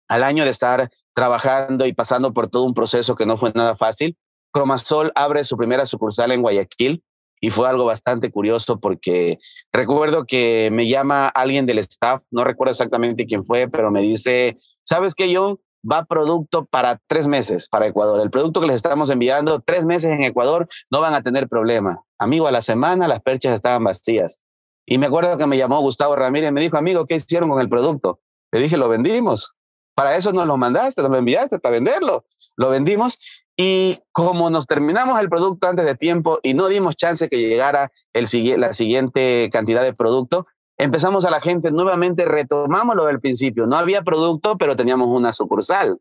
al 0.08 0.22
año 0.22 0.44
de 0.44 0.50
estar 0.50 0.90
trabajando 1.14 1.86
y 1.86 1.92
pasando 1.92 2.32
por 2.32 2.48
todo 2.48 2.64
un 2.64 2.74
proceso 2.74 3.16
que 3.16 3.26
no 3.26 3.36
fue 3.36 3.52
nada 3.54 3.76
fácil. 3.76 4.16
Cromasol 4.52 5.12
abre 5.14 5.44
su 5.44 5.56
primera 5.56 5.86
sucursal 5.86 6.32
en 6.32 6.42
Guayaquil 6.42 7.02
y 7.40 7.50
fue 7.50 7.68
algo 7.68 7.86
bastante 7.86 8.30
curioso 8.30 8.80
porque 8.80 9.38
recuerdo 9.72 10.24
que 10.26 10.70
me 10.72 10.88
llama 10.88 11.26
alguien 11.28 11.66
del 11.66 11.78
staff, 11.78 12.22
no 12.30 12.44
recuerdo 12.44 12.72
exactamente 12.72 13.26
quién 13.26 13.44
fue, 13.44 13.68
pero 13.68 13.90
me 13.90 14.02
dice, 14.02 14.58
¿sabes 14.82 15.14
qué, 15.14 15.34
John? 15.34 15.58
Va 15.90 16.04
producto 16.04 16.66
para 16.66 17.00
tres 17.06 17.26
meses 17.26 17.68
para 17.68 17.86
Ecuador. 17.86 18.20
El 18.20 18.30
producto 18.30 18.60
que 18.60 18.66
les 18.66 18.76
estamos 18.76 19.08
enviando, 19.08 19.60
tres 19.60 19.86
meses 19.86 20.12
en 20.12 20.22
Ecuador, 20.22 20.68
no 20.90 21.00
van 21.00 21.14
a 21.14 21.22
tener 21.22 21.48
problema. 21.48 22.02
Amigo, 22.18 22.46
a 22.46 22.52
la 22.52 22.60
semana 22.60 23.08
las 23.08 23.22
perchas 23.22 23.54
estaban 23.54 23.84
vacías. 23.84 24.40
Y 24.86 24.98
me 24.98 25.06
acuerdo 25.06 25.38
que 25.38 25.46
me 25.46 25.56
llamó 25.56 25.80
Gustavo 25.80 26.16
Ramírez 26.16 26.50
y 26.50 26.52
me 26.52 26.60
dijo, 26.60 26.76
amigo, 26.76 27.06
¿qué 27.06 27.14
hicieron 27.14 27.48
con 27.48 27.60
el 27.60 27.68
producto? 27.68 28.20
Le 28.52 28.60
dije, 28.60 28.76
lo 28.76 28.88
vendimos. 28.88 29.54
Para 29.94 30.16
eso 30.16 30.32
nos 30.32 30.46
lo 30.46 30.56
mandaste, 30.56 31.02
nos 31.02 31.10
lo 31.10 31.18
enviaste, 31.18 31.58
para 31.58 31.74
venderlo. 31.74 32.26
Lo 32.56 32.68
vendimos 32.68 33.18
y 33.56 33.98
como 34.12 34.48
nos 34.48 34.66
terminamos 34.66 35.20
el 35.20 35.28
producto 35.28 35.68
antes 35.68 35.84
de 35.84 35.94
tiempo 35.94 36.40
y 36.42 36.54
no 36.54 36.68
dimos 36.68 36.96
chance 36.96 37.28
que 37.28 37.38
llegara 37.38 37.92
el, 38.14 38.26
la 38.58 38.72
siguiente 38.72 39.50
cantidad 39.52 39.82
de 39.82 39.92
producto, 39.92 40.46
empezamos 40.82 41.24
a 41.24 41.30
la 41.30 41.40
gente 41.40 41.70
nuevamente, 41.70 42.24
retomamos 42.24 42.96
lo 42.96 43.06
del 43.06 43.20
principio. 43.20 43.66
No 43.66 43.76
había 43.76 44.02
producto, 44.02 44.56
pero 44.58 44.76
teníamos 44.76 45.08
una 45.08 45.32
sucursal. 45.32 45.98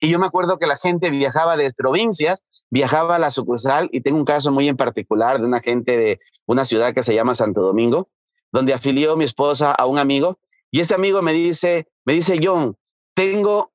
Y 0.00 0.10
yo 0.10 0.18
me 0.18 0.26
acuerdo 0.26 0.58
que 0.58 0.66
la 0.66 0.76
gente 0.76 1.10
viajaba 1.10 1.56
de 1.56 1.72
provincias, 1.72 2.42
viajaba 2.70 3.16
a 3.16 3.18
la 3.18 3.30
sucursal 3.30 3.88
y 3.92 4.00
tengo 4.00 4.18
un 4.18 4.24
caso 4.24 4.50
muy 4.50 4.68
en 4.68 4.76
particular 4.76 5.40
de 5.40 5.46
una 5.46 5.60
gente 5.60 5.96
de 5.96 6.20
una 6.46 6.64
ciudad 6.64 6.92
que 6.92 7.02
se 7.02 7.14
llama 7.14 7.34
Santo 7.34 7.62
Domingo, 7.62 8.08
donde 8.52 8.74
afilió 8.74 9.16
mi 9.16 9.24
esposa 9.24 9.72
a 9.72 9.86
un 9.86 9.98
amigo 9.98 10.38
y 10.70 10.80
este 10.80 10.94
amigo 10.94 11.22
me 11.22 11.32
dice, 11.32 11.86
me 12.04 12.12
dice, 12.12 12.36
John, 12.42 12.76
tengo 13.14 13.72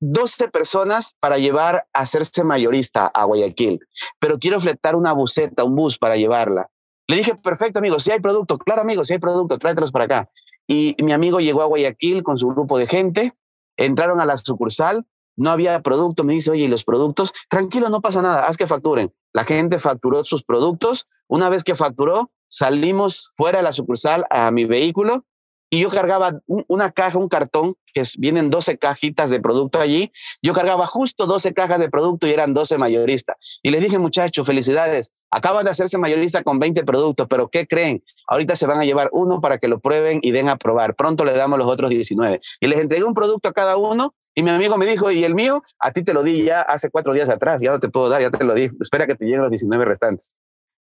12 0.00 0.48
personas 0.48 1.14
para 1.20 1.38
llevar 1.38 1.86
a 1.92 2.00
hacerse 2.00 2.44
mayorista 2.44 3.06
a 3.06 3.24
Guayaquil, 3.24 3.80
pero 4.18 4.38
quiero 4.38 4.60
fletar 4.60 4.96
una 4.96 5.12
buseta, 5.12 5.64
un 5.64 5.76
bus 5.76 5.96
para 5.98 6.16
llevarla. 6.16 6.68
Le 7.06 7.16
dije, 7.16 7.34
perfecto, 7.34 7.78
amigo, 7.78 7.98
si 7.98 8.10
hay 8.12 8.20
producto, 8.20 8.58
claro, 8.58 8.82
amigo, 8.82 9.04
si 9.04 9.12
hay 9.12 9.18
producto, 9.18 9.58
tráetelos 9.58 9.92
para 9.92 10.04
acá. 10.04 10.30
Y 10.66 10.96
mi 11.02 11.12
amigo 11.12 11.40
llegó 11.40 11.62
a 11.62 11.66
Guayaquil 11.66 12.22
con 12.22 12.38
su 12.38 12.48
grupo 12.48 12.78
de 12.78 12.86
gente, 12.86 13.34
entraron 13.76 14.20
a 14.20 14.26
la 14.26 14.36
sucursal, 14.36 15.06
no 15.36 15.50
había 15.50 15.80
producto, 15.80 16.24
me 16.24 16.34
dice, 16.34 16.50
oye, 16.50 16.64
¿y 16.64 16.68
los 16.68 16.84
productos? 16.84 17.32
Tranquilo, 17.48 17.88
no 17.88 18.00
pasa 18.00 18.22
nada, 18.22 18.46
haz 18.46 18.56
que 18.56 18.66
facturen. 18.66 19.12
La 19.32 19.44
gente 19.44 19.78
facturó 19.78 20.24
sus 20.24 20.44
productos, 20.44 21.08
una 21.26 21.48
vez 21.48 21.64
que 21.64 21.74
facturó, 21.74 22.30
salimos 22.48 23.32
fuera 23.36 23.58
de 23.58 23.64
la 23.64 23.72
sucursal 23.72 24.26
a 24.30 24.50
mi 24.50 24.66
vehículo 24.66 25.24
y 25.74 25.80
yo 25.80 25.88
cargaba 25.88 26.38
una 26.46 26.92
caja, 26.92 27.16
un 27.16 27.30
cartón, 27.30 27.76
que 27.94 28.02
vienen 28.18 28.50
12 28.50 28.76
cajitas 28.76 29.30
de 29.30 29.40
producto 29.40 29.80
allí, 29.80 30.12
yo 30.42 30.52
cargaba 30.52 30.86
justo 30.86 31.24
12 31.24 31.54
cajas 31.54 31.78
de 31.78 31.88
producto 31.88 32.26
y 32.26 32.30
eran 32.30 32.52
12 32.52 32.76
mayoristas. 32.76 33.36
Y 33.62 33.70
les 33.70 33.80
dije, 33.80 33.98
muchachos, 33.98 34.46
felicidades, 34.46 35.10
acaban 35.30 35.64
de 35.64 35.70
hacerse 35.70 35.96
mayorista 35.96 36.42
con 36.42 36.58
20 36.58 36.84
productos, 36.84 37.26
pero 37.26 37.48
¿qué 37.48 37.66
creen? 37.66 38.04
Ahorita 38.26 38.54
se 38.54 38.66
van 38.66 38.80
a 38.80 38.84
llevar 38.84 39.08
uno 39.12 39.40
para 39.40 39.56
que 39.56 39.66
lo 39.66 39.80
prueben 39.80 40.20
y 40.22 40.32
den 40.32 40.50
a 40.50 40.56
probar. 40.56 40.94
Pronto 40.94 41.24
le 41.24 41.32
damos 41.32 41.58
los 41.58 41.70
otros 41.70 41.88
19. 41.88 42.42
Y 42.60 42.66
les 42.66 42.78
entregué 42.78 43.04
un 43.04 43.14
producto 43.14 43.48
a 43.48 43.54
cada 43.54 43.78
uno 43.78 44.14
Y 44.34 44.42
mi 44.42 44.50
amigo 44.50 44.76
me 44.76 44.84
dijo, 44.84 45.10
¿y 45.10 45.24
el 45.24 45.34
mío? 45.34 45.62
A 45.78 45.92
ti 45.92 46.02
te 46.02 46.12
lo 46.12 46.22
di 46.22 46.44
ya 46.44 46.60
hace 46.60 46.90
cuatro 46.90 47.14
días 47.14 47.30
atrás, 47.30 47.62
ya 47.62 47.70
no 47.70 47.80
te 47.80 47.88
puedo 47.88 48.10
dar, 48.10 48.20
ya 48.20 48.30
te 48.30 48.44
lo 48.44 48.52
di. 48.52 48.70
Espera 48.78 49.06
que 49.06 49.14
te 49.14 49.24
lleguen 49.24 49.40
los 49.40 49.50
19 49.50 49.86
restantes. 49.86 50.36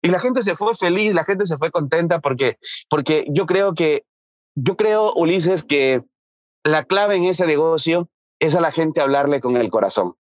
Y 0.02 0.08
la 0.08 0.18
gente 0.18 0.42
se 0.42 0.54
fue 0.54 0.74
feliz, 0.74 1.12
la 1.12 1.24
gente 1.24 1.44
se 1.44 1.58
fue 1.58 1.70
contenta 1.70 2.20
porque, 2.20 2.56
porque 2.88 3.26
yo 3.28 3.44
creo 3.44 3.74
que, 3.74 4.04
yo 4.62 4.76
creo, 4.76 5.12
Ulises, 5.14 5.64
que 5.64 6.02
la 6.64 6.84
clave 6.84 7.16
en 7.16 7.24
ese 7.24 7.46
negocio 7.46 8.08
es 8.38 8.54
a 8.54 8.60
la 8.60 8.70
gente 8.70 9.00
hablarle 9.00 9.40
con 9.40 9.56
el 9.56 9.70
corazón. 9.70 10.14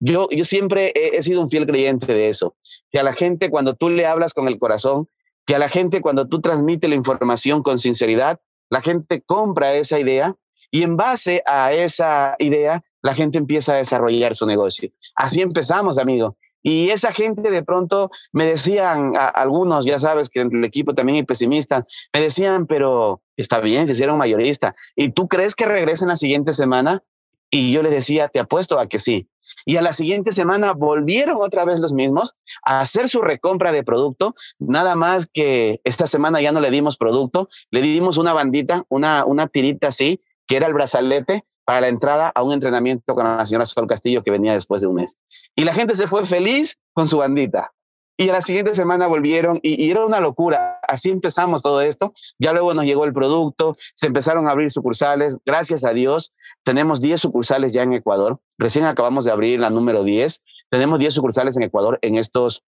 Yo, 0.00 0.28
yo 0.30 0.44
siempre 0.44 0.92
he, 0.94 1.16
he 1.16 1.22
sido 1.22 1.40
un 1.40 1.50
fiel 1.50 1.66
creyente 1.66 2.12
de 2.12 2.28
eso, 2.28 2.56
que 2.90 2.98
a 2.98 3.02
la 3.02 3.12
gente 3.12 3.50
cuando 3.50 3.74
tú 3.74 3.88
le 3.88 4.06
hablas 4.06 4.34
con 4.34 4.48
el 4.48 4.58
corazón, 4.58 5.08
que 5.46 5.54
a 5.54 5.58
la 5.58 5.68
gente 5.68 6.00
cuando 6.00 6.28
tú 6.28 6.40
transmites 6.40 6.88
la 6.88 6.96
información 6.96 7.62
con 7.62 7.78
sinceridad, 7.78 8.40
la 8.70 8.80
gente 8.80 9.22
compra 9.22 9.74
esa 9.74 9.98
idea 9.98 10.34
y 10.70 10.82
en 10.82 10.96
base 10.96 11.42
a 11.46 11.72
esa 11.72 12.34
idea, 12.38 12.82
la 13.02 13.14
gente 13.14 13.38
empieza 13.38 13.74
a 13.74 13.76
desarrollar 13.76 14.34
su 14.34 14.46
negocio. 14.46 14.90
Así 15.14 15.40
empezamos, 15.40 15.98
amigo. 15.98 16.36
Y 16.66 16.88
esa 16.88 17.12
gente 17.12 17.50
de 17.50 17.62
pronto 17.62 18.10
me 18.32 18.46
decían, 18.46 19.12
algunos, 19.34 19.84
ya 19.84 19.98
sabes 19.98 20.30
que 20.30 20.40
en 20.40 20.56
el 20.56 20.64
equipo 20.64 20.94
también 20.94 21.16
hay 21.16 21.22
pesimistas, 21.22 21.84
me 22.12 22.22
decían, 22.22 22.66
pero 22.66 23.20
está 23.36 23.60
bien, 23.60 23.86
se 23.86 23.92
hicieron 23.92 24.16
mayorista. 24.16 24.74
¿Y 24.96 25.10
tú 25.10 25.28
crees 25.28 25.54
que 25.54 25.66
regresen 25.66 26.08
la 26.08 26.16
siguiente 26.16 26.54
semana? 26.54 27.02
Y 27.50 27.70
yo 27.70 27.82
les 27.82 27.92
decía, 27.92 28.28
te 28.28 28.40
apuesto 28.40 28.78
a 28.80 28.88
que 28.88 28.98
sí. 28.98 29.28
Y 29.66 29.76
a 29.76 29.82
la 29.82 29.92
siguiente 29.92 30.32
semana 30.32 30.72
volvieron 30.72 31.36
otra 31.38 31.66
vez 31.66 31.80
los 31.80 31.92
mismos 31.92 32.34
a 32.64 32.80
hacer 32.80 33.10
su 33.10 33.20
recompra 33.20 33.70
de 33.70 33.84
producto, 33.84 34.34
nada 34.58 34.96
más 34.96 35.26
que 35.26 35.82
esta 35.84 36.06
semana 36.06 36.40
ya 36.40 36.50
no 36.50 36.60
le 36.60 36.70
dimos 36.70 36.96
producto, 36.96 37.50
le 37.70 37.82
dimos 37.82 38.16
una 38.16 38.32
bandita, 38.32 38.84
una, 38.88 39.26
una 39.26 39.48
tirita 39.48 39.88
así, 39.88 40.20
que 40.46 40.56
era 40.56 40.66
el 40.66 40.74
brazalete 40.74 41.44
para 41.64 41.80
la 41.80 41.88
entrada 41.88 42.30
a 42.34 42.42
un 42.42 42.52
entrenamiento 42.52 43.14
con 43.14 43.24
la 43.24 43.44
señora 43.46 43.66
Sol 43.66 43.86
Castillo 43.86 44.22
que 44.22 44.30
venía 44.30 44.52
después 44.52 44.82
de 44.82 44.88
un 44.88 44.96
mes. 44.96 45.18
Y 45.56 45.64
la 45.64 45.72
gente 45.72 45.96
se 45.96 46.06
fue 46.06 46.26
feliz 46.26 46.78
con 46.92 47.08
su 47.08 47.18
bandita. 47.18 47.72
Y 48.16 48.28
a 48.28 48.32
la 48.32 48.42
siguiente 48.42 48.74
semana 48.76 49.08
volvieron 49.08 49.58
y, 49.62 49.90
era 49.90 50.06
una 50.06 50.20
locura. 50.20 50.78
Así 50.86 51.10
empezamos 51.10 51.62
todo 51.62 51.80
esto. 51.80 52.14
Ya 52.38 52.52
luego 52.52 52.72
nos 52.72 52.84
llegó 52.84 53.04
el 53.04 53.12
producto, 53.12 53.76
se 53.94 54.06
empezaron 54.06 54.46
a 54.46 54.52
abrir 54.52 54.70
sucursales. 54.70 55.36
Gracias 55.44 55.84
a 55.84 55.92
Dios, 55.92 56.32
tenemos 56.62 57.00
10 57.00 57.20
sucursales 57.20 57.72
ya 57.72 57.82
en 57.82 57.94
Ecuador. 57.94 58.38
Recién 58.56 58.84
acabamos 58.84 59.24
de 59.24 59.32
abrir 59.32 59.58
la 59.58 59.70
número 59.70 60.04
10. 60.04 60.42
Tenemos 60.70 60.98
10 61.00 61.14
sucursales 61.14 61.56
en 61.56 61.64
Ecuador 61.64 61.98
en 62.02 62.16
estos 62.16 62.62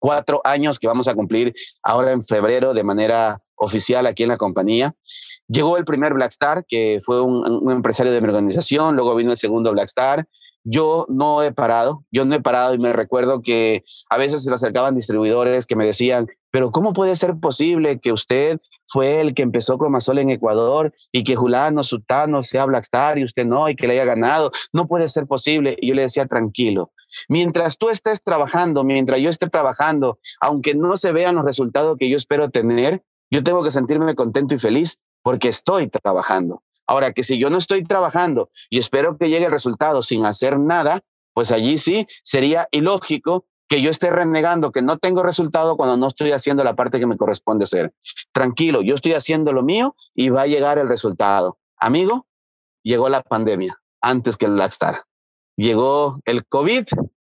cuatro 0.00 0.40
años 0.44 0.78
que 0.78 0.88
vamos 0.88 1.06
a 1.06 1.14
cumplir 1.14 1.54
ahora 1.82 2.10
en 2.12 2.24
febrero 2.24 2.74
de 2.74 2.82
manera 2.82 3.42
oficial 3.60 4.06
aquí 4.06 4.24
en 4.24 4.30
la 4.30 4.38
compañía. 4.38 4.94
Llegó 5.46 5.76
el 5.76 5.84
primer 5.84 6.14
Blackstar, 6.14 6.64
que 6.66 7.00
fue 7.04 7.20
un, 7.20 7.48
un 7.48 7.70
empresario 7.70 8.12
de 8.12 8.20
mi 8.20 8.28
organización, 8.28 8.96
luego 8.96 9.14
vino 9.14 9.30
el 9.30 9.36
segundo 9.36 9.72
Blackstar, 9.72 10.26
yo 10.64 11.06
no 11.08 11.42
he 11.42 11.52
parado, 11.52 12.04
yo 12.10 12.24
no 12.24 12.34
he 12.34 12.40
parado 12.40 12.74
y 12.74 12.78
me 12.78 12.92
recuerdo 12.92 13.40
que 13.40 13.84
a 14.10 14.18
veces 14.18 14.42
se 14.42 14.50
me 14.50 14.54
acercaban 14.54 14.94
distribuidores 14.94 15.66
que 15.66 15.76
me 15.76 15.86
decían, 15.86 16.26
pero 16.50 16.70
¿cómo 16.70 16.92
puede 16.92 17.16
ser 17.16 17.36
posible 17.38 17.98
que 17.98 18.12
usted 18.12 18.58
fue 18.86 19.20
el 19.20 19.34
que 19.34 19.42
empezó 19.42 19.78
Cromasol 19.78 20.18
en 20.18 20.30
Ecuador 20.30 20.92
y 21.12 21.24
que 21.24 21.36
Julano, 21.36 21.82
Sutano 21.82 22.42
sea 22.42 22.66
Blackstar 22.66 23.18
y 23.18 23.24
usted 23.24 23.46
no, 23.46 23.68
y 23.68 23.76
que 23.76 23.86
le 23.86 23.94
haya 23.94 24.04
ganado? 24.04 24.50
No 24.72 24.86
puede 24.86 25.08
ser 25.08 25.26
posible. 25.26 25.76
Y 25.80 25.88
yo 25.88 25.94
le 25.94 26.02
decía, 26.02 26.26
tranquilo, 26.26 26.92
mientras 27.28 27.78
tú 27.78 27.88
estés 27.88 28.22
trabajando, 28.22 28.84
mientras 28.84 29.20
yo 29.20 29.30
esté 29.30 29.48
trabajando, 29.48 30.18
aunque 30.40 30.74
no 30.74 30.96
se 30.96 31.12
vean 31.12 31.36
los 31.36 31.44
resultados 31.44 31.96
que 31.98 32.10
yo 32.10 32.16
espero 32.16 32.50
tener, 32.50 33.02
yo 33.30 33.42
tengo 33.42 33.62
que 33.62 33.70
sentirme 33.70 34.14
contento 34.14 34.54
y 34.54 34.58
feliz 34.58 34.98
porque 35.22 35.48
estoy 35.48 35.88
trabajando. 35.88 36.62
Ahora 36.86 37.12
que 37.12 37.22
si 37.22 37.38
yo 37.38 37.50
no 37.50 37.58
estoy 37.58 37.84
trabajando 37.84 38.50
y 38.68 38.78
espero 38.78 39.16
que 39.16 39.28
llegue 39.28 39.46
el 39.46 39.52
resultado 39.52 40.02
sin 40.02 40.26
hacer 40.26 40.58
nada, 40.58 41.02
pues 41.34 41.52
allí 41.52 41.78
sí 41.78 42.06
sería 42.22 42.68
ilógico 42.72 43.46
que 43.68 43.80
yo 43.80 43.90
esté 43.90 44.10
renegando 44.10 44.72
que 44.72 44.82
no 44.82 44.98
tengo 44.98 45.22
resultado 45.22 45.76
cuando 45.76 45.96
no 45.96 46.08
estoy 46.08 46.32
haciendo 46.32 46.64
la 46.64 46.74
parte 46.74 46.98
que 46.98 47.06
me 47.06 47.16
corresponde 47.16 47.64
hacer. 47.64 47.94
Tranquilo, 48.32 48.82
yo 48.82 48.96
estoy 48.96 49.12
haciendo 49.12 49.52
lo 49.52 49.62
mío 49.62 49.94
y 50.12 50.30
va 50.30 50.42
a 50.42 50.46
llegar 50.48 50.78
el 50.78 50.88
resultado. 50.88 51.58
Amigo, 51.76 52.26
llegó 52.82 53.08
la 53.08 53.22
pandemia 53.22 53.80
antes 54.00 54.36
que 54.36 54.46
el 54.46 54.54
Blackstar. 54.54 55.04
Llegó 55.56 56.20
el 56.24 56.44
COVID, 56.46 56.86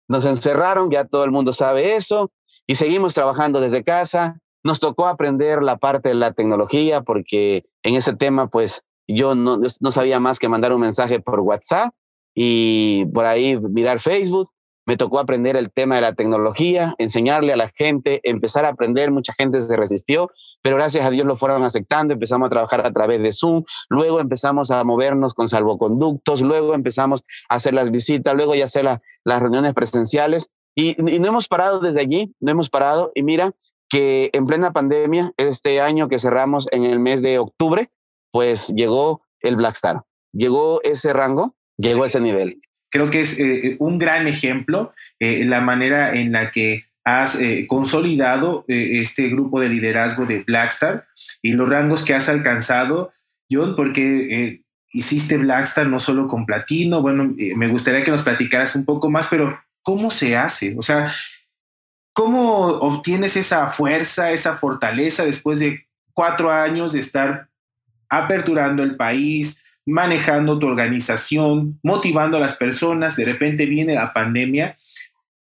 nos 0.08 0.26
encerraron, 0.26 0.90
ya 0.90 1.06
todo 1.06 1.24
el 1.26 1.32
mundo 1.32 1.54
sabe 1.54 1.96
eso, 1.96 2.32
y 2.66 2.76
seguimos 2.76 3.14
trabajando 3.14 3.60
desde 3.62 3.84
casa. 3.84 4.40
Nos 4.64 4.80
tocó 4.80 5.08
aprender 5.08 5.64
la 5.64 5.78
parte 5.78 6.10
de 6.10 6.16
la 6.16 6.34
tecnología 6.34 7.02
porque 7.02 7.66
en 7.84 7.96
ese 7.96 8.16
tema, 8.16 8.48
pues 8.48 8.84
yo 9.08 9.36
no, 9.36 9.60
sabía 9.92 10.20
más 10.20 10.40
que 10.40 10.50
mandar 10.50 10.74
un 10.74 10.82
mensaje 10.82 11.20
por 11.20 11.40
WhatsApp 11.40 11.94
y 12.36 13.06
por 13.14 13.26
ahí 13.26 13.58
mirar 13.58 14.00
Facebook. 14.00 14.50
Me 14.88 14.98
tocó 14.98 15.20
aprender 15.20 15.56
el 15.56 15.72
tema 15.72 15.96
de 15.96 16.02
la 16.02 16.14
tecnología, 16.14 16.96
enseñarle 16.98 17.54
a 17.54 17.56
la 17.56 17.70
gente, 17.70 18.20
empezar 18.24 18.66
a 18.66 18.70
aprender. 18.70 19.12
Mucha 19.12 19.32
gente 19.34 19.62
se 19.62 19.78
resistió, 19.78 20.32
pero 20.64 20.76
gracias 20.76 21.06
a 21.06 21.12
Dios 21.12 21.28
lo 21.28 21.38
fueron 21.38 21.64
aceptando. 21.64 22.14
Empezamos 22.14 22.48
a 22.48 22.50
trabajar 22.50 22.86
a 22.86 22.92
través 22.92 23.22
de 23.22 23.32
Zoom, 23.32 23.64
luego 23.90 24.20
empezamos 24.20 24.72
a 24.72 24.84
movernos 24.84 25.34
con 25.34 25.48
salvoconductos, 25.48 26.42
luego 26.42 26.74
empezamos 26.74 27.24
a 27.50 27.56
hacer 27.56 27.74
las 27.74 27.92
visitas, 27.92 28.34
luego 28.36 28.56
ya 28.56 28.66
hacer 28.66 28.86
las 29.24 29.40
reuniones 29.42 29.74
presenciales. 29.74 30.50
Y 30.74 30.96
no 30.98 31.28
hemos 31.28 31.48
parado 31.48 31.80
desde 31.80 32.02
allí, 32.02 32.34
no 32.40 32.52
hemos 32.52 32.70
parado. 32.70 33.12
Y 33.14 33.24
mira 33.24 33.54
que 33.92 34.30
en 34.32 34.46
plena 34.46 34.72
pandemia, 34.72 35.34
este 35.36 35.82
año 35.82 36.08
que 36.08 36.18
cerramos 36.18 36.68
en 36.72 36.86
el 36.86 37.00
mes 37.00 37.22
de 37.22 37.38
octubre, 37.38 37.90
pues 38.32 38.70
llegó 38.70 39.22
el 39.42 39.58
Blackstar, 39.58 40.04
llegó 40.32 40.82
ese 40.84 41.12
rango, 41.12 41.56
llegó 41.78 42.06
ese 42.06 42.22
nivel. 42.22 42.62
Creo 42.90 43.10
que 43.10 43.22
es 43.22 43.38
eh, 43.38 43.76
un 43.80 44.00
gran 44.00 44.28
ejemplo 44.28 44.94
eh, 45.20 45.44
la 45.44 45.60
manera 45.60 46.16
en 46.16 46.32
la 46.32 46.52
que 46.52 46.86
has 47.04 47.40
eh, 47.42 47.66
consolidado 47.68 48.64
este 48.68 49.28
grupo 49.28 49.60
de 49.60 49.70
liderazgo 49.70 50.26
de 50.26 50.44
Blackstar 50.44 51.08
y 51.42 51.54
los 51.54 51.68
rangos 51.68 52.06
que 52.06 52.14
has 52.14 52.30
alcanzado, 52.30 53.12
John, 53.50 53.76
porque 53.76 54.62
hiciste 54.94 55.38
Blackstar 55.38 55.88
no 55.88 56.00
solo 56.00 56.28
con 56.28 56.46
platino, 56.46 57.02
bueno, 57.02 57.34
me 57.56 57.68
gustaría 57.70 58.04
que 58.04 58.12
nos 58.12 58.22
platicaras 58.22 58.76
un 58.76 58.86
poco 58.86 59.10
más, 59.10 59.28
pero 59.28 59.60
¿cómo 59.82 60.12
se 60.12 60.38
hace? 60.38 60.76
O 60.78 60.84
sea, 60.84 61.12
¿cómo 62.14 62.68
obtienes 62.68 63.36
esa 63.38 63.68
fuerza, 63.68 64.32
esa 64.32 64.56
fortaleza 64.56 65.26
después 65.26 65.60
de 65.60 65.88
cuatro 66.14 66.52
años 66.52 66.94
de 66.94 67.00
estar 67.00 67.48
aperturando 68.10 68.84
el 68.84 68.98
país, 68.98 69.64
manejando 69.86 70.60
tu 70.60 70.68
organización, 70.68 71.80
motivando 71.84 72.38
a 72.38 72.42
las 72.42 72.56
personas, 72.56 73.16
de 73.16 73.26
repente 73.26 73.66
viene 73.66 73.96
la 73.96 74.14
pandemia 74.14 74.78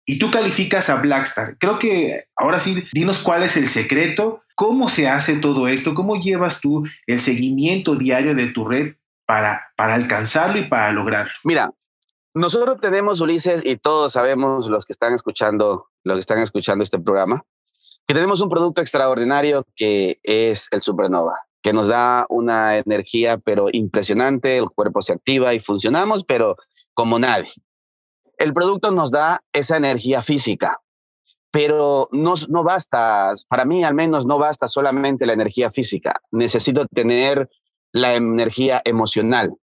y 0.06 0.18
tú 0.18 0.30
calificas 0.30 0.88
a 0.88 0.96
Blackstar. 0.96 1.56
Creo 1.58 1.78
que 1.78 2.24
ahora 2.36 2.58
sí, 2.58 2.84
dinos 2.92 3.18
cuál 3.18 3.42
es 3.42 3.56
el 3.56 3.68
secreto, 3.68 4.42
cómo 4.54 4.88
se 4.88 5.08
hace 5.08 5.36
todo 5.36 5.68
esto, 5.68 5.94
cómo 5.94 6.16
llevas 6.20 6.60
tú 6.60 6.84
el 7.06 7.20
seguimiento 7.20 7.94
diario 7.94 8.34
de 8.34 8.48
tu 8.48 8.66
red 8.66 8.94
para, 9.26 9.68
para 9.76 9.94
alcanzarlo 9.94 10.58
y 10.58 10.64
para 10.64 10.90
lograrlo. 10.92 11.32
Mira, 11.44 11.70
nosotros 12.34 12.80
tenemos, 12.80 13.20
Ulises, 13.20 13.62
y 13.64 13.76
todos 13.76 14.12
sabemos 14.12 14.68
los 14.68 14.84
que 14.84 14.92
están 14.92 15.14
escuchando, 15.14 15.89
los 16.04 16.16
que 16.16 16.20
están 16.20 16.38
escuchando 16.38 16.84
este 16.84 16.98
programa, 16.98 17.44
que 18.06 18.14
tenemos 18.14 18.40
un 18.40 18.48
producto 18.48 18.80
extraordinario 18.80 19.64
que 19.76 20.18
es 20.24 20.68
el 20.72 20.82
Supernova 20.82 21.36
que 21.62 21.72
nos 21.72 21.86
da 21.86 22.26
una 22.28 22.78
energía 22.78 23.38
pero 23.38 23.66
impresionante, 23.72 24.56
el 24.56 24.70
cuerpo 24.70 25.02
se 25.02 25.12
activa 25.12 25.54
y 25.54 25.60
funcionamos, 25.60 26.24
pero 26.24 26.56
como 26.94 27.18
nadie. 27.18 27.50
El 28.38 28.54
producto 28.54 28.90
nos 28.90 29.10
da 29.10 29.42
esa 29.52 29.76
energía 29.76 30.22
física, 30.22 30.80
pero 31.50 32.08
no, 32.12 32.34
no 32.48 32.64
basta, 32.64 33.34
para 33.48 33.64
mí 33.64 33.84
al 33.84 33.94
menos 33.94 34.24
no 34.24 34.38
basta 34.38 34.68
solamente 34.68 35.26
la 35.26 35.34
energía 35.34 35.70
física, 35.70 36.20
necesito 36.30 36.86
tener 36.86 37.50
la 37.92 38.14
energía 38.14 38.80
emocional. 38.84 39.54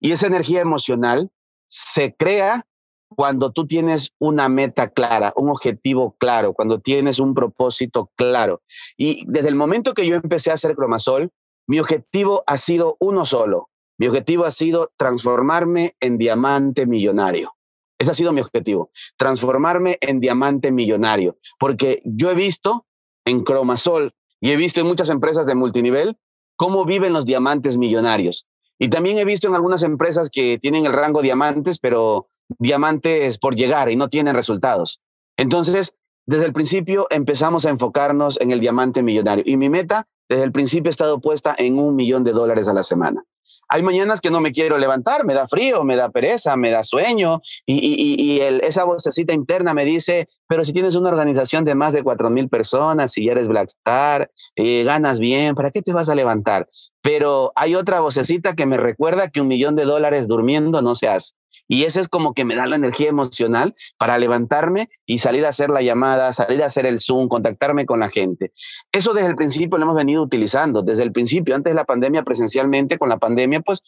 Y 0.00 0.12
esa 0.12 0.26
energía 0.26 0.60
emocional 0.60 1.30
se 1.66 2.14
crea 2.14 2.66
cuando 3.14 3.52
tú 3.52 3.66
tienes 3.66 4.12
una 4.18 4.48
meta 4.48 4.90
clara, 4.90 5.32
un 5.36 5.50
objetivo 5.50 6.16
claro, 6.18 6.52
cuando 6.52 6.80
tienes 6.80 7.18
un 7.18 7.34
propósito 7.34 8.10
claro. 8.16 8.62
Y 8.96 9.24
desde 9.26 9.48
el 9.48 9.54
momento 9.54 9.94
que 9.94 10.06
yo 10.06 10.16
empecé 10.16 10.50
a 10.50 10.54
hacer 10.54 10.74
cromasol, 10.74 11.30
mi 11.66 11.78
objetivo 11.78 12.44
ha 12.46 12.56
sido 12.56 12.96
uno 13.00 13.24
solo. 13.24 13.70
Mi 13.98 14.08
objetivo 14.08 14.44
ha 14.44 14.50
sido 14.50 14.92
transformarme 14.96 15.96
en 16.00 16.18
diamante 16.18 16.86
millonario. 16.86 17.54
Ese 17.98 18.10
ha 18.10 18.14
sido 18.14 18.32
mi 18.32 18.40
objetivo, 18.40 18.90
transformarme 19.16 19.98
en 20.00 20.20
diamante 20.20 20.72
millonario, 20.72 21.38
porque 21.58 22.02
yo 22.04 22.30
he 22.30 22.34
visto 22.34 22.86
en 23.24 23.44
Cromasol 23.44 24.12
y 24.40 24.50
he 24.50 24.56
visto 24.56 24.80
en 24.80 24.88
muchas 24.88 25.10
empresas 25.10 25.46
de 25.46 25.54
multinivel 25.54 26.18
cómo 26.56 26.84
viven 26.84 27.12
los 27.12 27.24
diamantes 27.24 27.76
millonarios. 27.76 28.46
Y 28.78 28.88
también 28.88 29.18
he 29.18 29.24
visto 29.24 29.48
en 29.48 29.54
algunas 29.54 29.82
empresas 29.82 30.30
que 30.30 30.58
tienen 30.58 30.86
el 30.86 30.92
rango 30.92 31.22
diamantes, 31.22 31.78
pero 31.78 32.28
diamantes 32.58 33.38
por 33.38 33.54
llegar 33.54 33.90
y 33.90 33.96
no 33.96 34.08
tienen 34.08 34.34
resultados. 34.34 35.00
Entonces, 35.36 35.94
desde 36.26 36.46
el 36.46 36.52
principio 36.52 37.06
empezamos 37.10 37.66
a 37.66 37.70
enfocarnos 37.70 38.40
en 38.40 38.50
el 38.50 38.60
diamante 38.60 39.02
millonario 39.02 39.44
y 39.46 39.56
mi 39.56 39.68
meta 39.68 40.06
desde 40.28 40.44
el 40.44 40.52
principio 40.52 40.88
ha 40.88 40.90
estado 40.90 41.20
puesta 41.20 41.54
en 41.56 41.78
un 41.78 41.94
millón 41.94 42.24
de 42.24 42.32
dólares 42.32 42.66
a 42.68 42.74
la 42.74 42.82
semana. 42.82 43.24
Hay 43.68 43.82
mañanas 43.82 44.20
que 44.20 44.30
no 44.30 44.40
me 44.40 44.52
quiero 44.52 44.78
levantar, 44.78 45.24
me 45.24 45.34
da 45.34 45.48
frío, 45.48 45.84
me 45.84 45.96
da 45.96 46.10
pereza, 46.10 46.56
me 46.56 46.70
da 46.70 46.82
sueño 46.82 47.40
y, 47.66 48.40
esa 48.62 48.84
vocecita 48.84 49.32
interna 49.32 49.74
me 49.74 49.84
dice, 49.84 50.28
pero 50.46 50.64
si 50.64 50.72
tienes 50.72 50.94
una 50.94 51.10
organización 51.10 51.64
de 51.64 51.74
más 51.74 51.92
de 51.92 52.02
cuatro 52.02 52.30
mil 52.30 52.48
personas 52.48 53.16
y 53.16 53.28
eres 53.28 53.48
Blackstar, 53.48 54.30
eh, 54.56 54.84
ganas 54.84 55.18
bien, 55.18 55.54
¿para 55.54 55.70
qué 55.70 55.82
te 55.82 55.92
vas 55.92 56.08
a 56.08 56.14
levantar? 56.14 56.68
Pero 57.02 57.52
hay 57.56 57.74
otra 57.74 58.00
vocecita 58.00 58.54
que 58.54 58.66
me 58.66 58.76
recuerda 58.76 59.28
que 59.28 59.40
un 59.40 59.48
millón 59.48 59.76
de 59.76 59.84
dólares 59.84 60.28
durmiendo 60.28 60.82
no 60.82 60.94
se 60.94 61.08
hace. 61.08 61.34
Y 61.66 61.84
ese 61.84 62.00
es 62.00 62.08
como 62.08 62.34
que 62.34 62.44
me 62.44 62.56
da 62.56 62.66
la 62.66 62.76
energía 62.76 63.08
emocional 63.08 63.74
para 63.98 64.18
levantarme 64.18 64.90
y 65.06 65.18
salir 65.18 65.46
a 65.46 65.48
hacer 65.48 65.70
la 65.70 65.82
llamada, 65.82 66.32
salir 66.32 66.62
a 66.62 66.66
hacer 66.66 66.84
el 66.86 67.00
Zoom, 67.00 67.28
contactarme 67.28 67.86
con 67.86 68.00
la 68.00 68.10
gente. 68.10 68.52
Eso 68.92 69.14
desde 69.14 69.30
el 69.30 69.36
principio 69.36 69.78
lo 69.78 69.84
hemos 69.84 69.96
venido 69.96 70.22
utilizando, 70.22 70.82
desde 70.82 71.04
el 71.04 71.12
principio, 71.12 71.54
antes 71.54 71.70
de 71.70 71.74
la 71.74 71.84
pandemia 71.84 72.22
presencialmente, 72.22 72.98
con 72.98 73.08
la 73.08 73.18
pandemia 73.18 73.60
pues 73.60 73.82